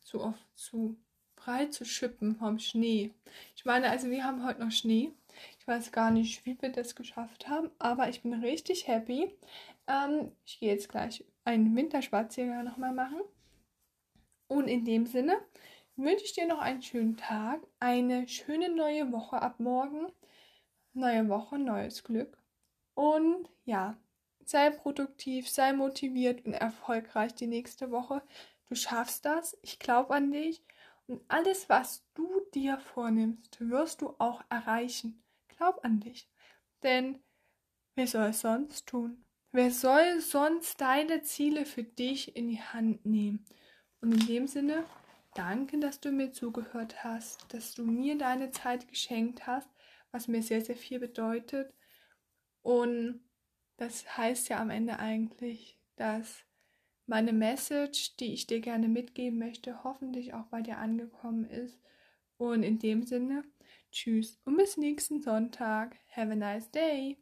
zu, 0.00 0.34
zu 0.54 0.96
frei 1.36 1.66
zu 1.66 1.84
schippen 1.84 2.36
vom 2.36 2.58
Schnee. 2.58 3.12
Ich 3.54 3.64
meine, 3.64 3.90
also 3.90 4.10
wir 4.10 4.24
haben 4.24 4.44
heute 4.44 4.60
noch 4.60 4.72
Schnee. 4.72 5.12
Ich 5.58 5.66
weiß 5.68 5.92
gar 5.92 6.10
nicht, 6.10 6.44
wie 6.46 6.60
wir 6.60 6.70
das 6.70 6.94
geschafft 6.94 7.48
haben, 7.48 7.70
aber 7.78 8.08
ich 8.08 8.22
bin 8.22 8.34
richtig 8.34 8.88
happy. 8.88 9.36
Ähm, 9.86 10.32
ich 10.44 10.58
gehe 10.58 10.70
jetzt 10.70 10.88
gleich 10.88 11.24
einen 11.44 11.76
Winterspaziergang 11.76 12.64
nochmal 12.64 12.94
machen. 12.94 13.20
Und 14.48 14.68
in 14.68 14.84
dem 14.84 15.06
Sinne 15.06 15.36
wünsche 15.96 16.24
ich 16.24 16.32
dir 16.32 16.46
noch 16.46 16.58
einen 16.58 16.82
schönen 16.82 17.16
Tag, 17.16 17.60
eine 17.80 18.26
schöne 18.28 18.74
neue 18.74 19.12
Woche 19.12 19.40
ab 19.40 19.60
morgen. 19.60 20.06
Neue 20.96 21.28
Woche, 21.28 21.58
neues 21.58 22.04
Glück. 22.04 22.38
Und 22.94 23.50
ja, 23.66 23.98
sei 24.46 24.70
produktiv, 24.70 25.46
sei 25.46 25.74
motiviert 25.74 26.46
und 26.46 26.54
erfolgreich 26.54 27.34
die 27.34 27.46
nächste 27.46 27.90
Woche. 27.90 28.22
Du 28.70 28.74
schaffst 28.74 29.26
das, 29.26 29.58
ich 29.60 29.78
glaube 29.78 30.14
an 30.14 30.32
dich 30.32 30.64
und 31.06 31.20
alles, 31.28 31.68
was 31.68 32.02
du 32.14 32.40
dir 32.54 32.78
vornimmst, 32.78 33.58
wirst 33.60 34.00
du 34.00 34.14
auch 34.16 34.42
erreichen. 34.48 35.22
Glaub 35.48 35.84
an 35.84 36.00
dich. 36.00 36.30
Denn 36.82 37.18
wer 37.94 38.06
soll 38.06 38.28
es 38.28 38.40
sonst 38.40 38.86
tun? 38.86 39.22
Wer 39.52 39.72
soll 39.72 40.22
sonst 40.22 40.80
deine 40.80 41.20
Ziele 41.20 41.66
für 41.66 41.84
dich 41.84 42.34
in 42.36 42.48
die 42.48 42.62
Hand 42.62 43.04
nehmen? 43.04 43.44
Und 44.00 44.12
in 44.12 44.26
dem 44.26 44.46
Sinne, 44.46 44.84
danke, 45.34 45.78
dass 45.78 46.00
du 46.00 46.10
mir 46.10 46.32
zugehört 46.32 47.04
hast, 47.04 47.52
dass 47.52 47.74
du 47.74 47.84
mir 47.84 48.16
deine 48.16 48.50
Zeit 48.50 48.88
geschenkt 48.88 49.46
hast, 49.46 49.68
was 50.16 50.28
mir 50.28 50.42
sehr, 50.42 50.62
sehr 50.62 50.76
viel 50.76 50.98
bedeutet. 50.98 51.74
Und 52.62 53.20
das 53.76 54.16
heißt 54.16 54.48
ja 54.48 54.60
am 54.60 54.70
Ende 54.70 54.98
eigentlich, 54.98 55.78
dass 55.96 56.44
meine 57.04 57.34
Message, 57.34 58.16
die 58.16 58.32
ich 58.32 58.46
dir 58.46 58.60
gerne 58.60 58.88
mitgeben 58.88 59.38
möchte, 59.38 59.84
hoffentlich 59.84 60.32
auch 60.32 60.46
bei 60.46 60.62
dir 60.62 60.78
angekommen 60.78 61.44
ist. 61.44 61.78
Und 62.38 62.62
in 62.62 62.78
dem 62.78 63.02
Sinne, 63.02 63.44
tschüss 63.92 64.40
und 64.44 64.56
bis 64.56 64.78
nächsten 64.78 65.20
Sonntag. 65.20 65.96
Have 66.10 66.32
a 66.32 66.34
nice 66.34 66.70
day. 66.70 67.18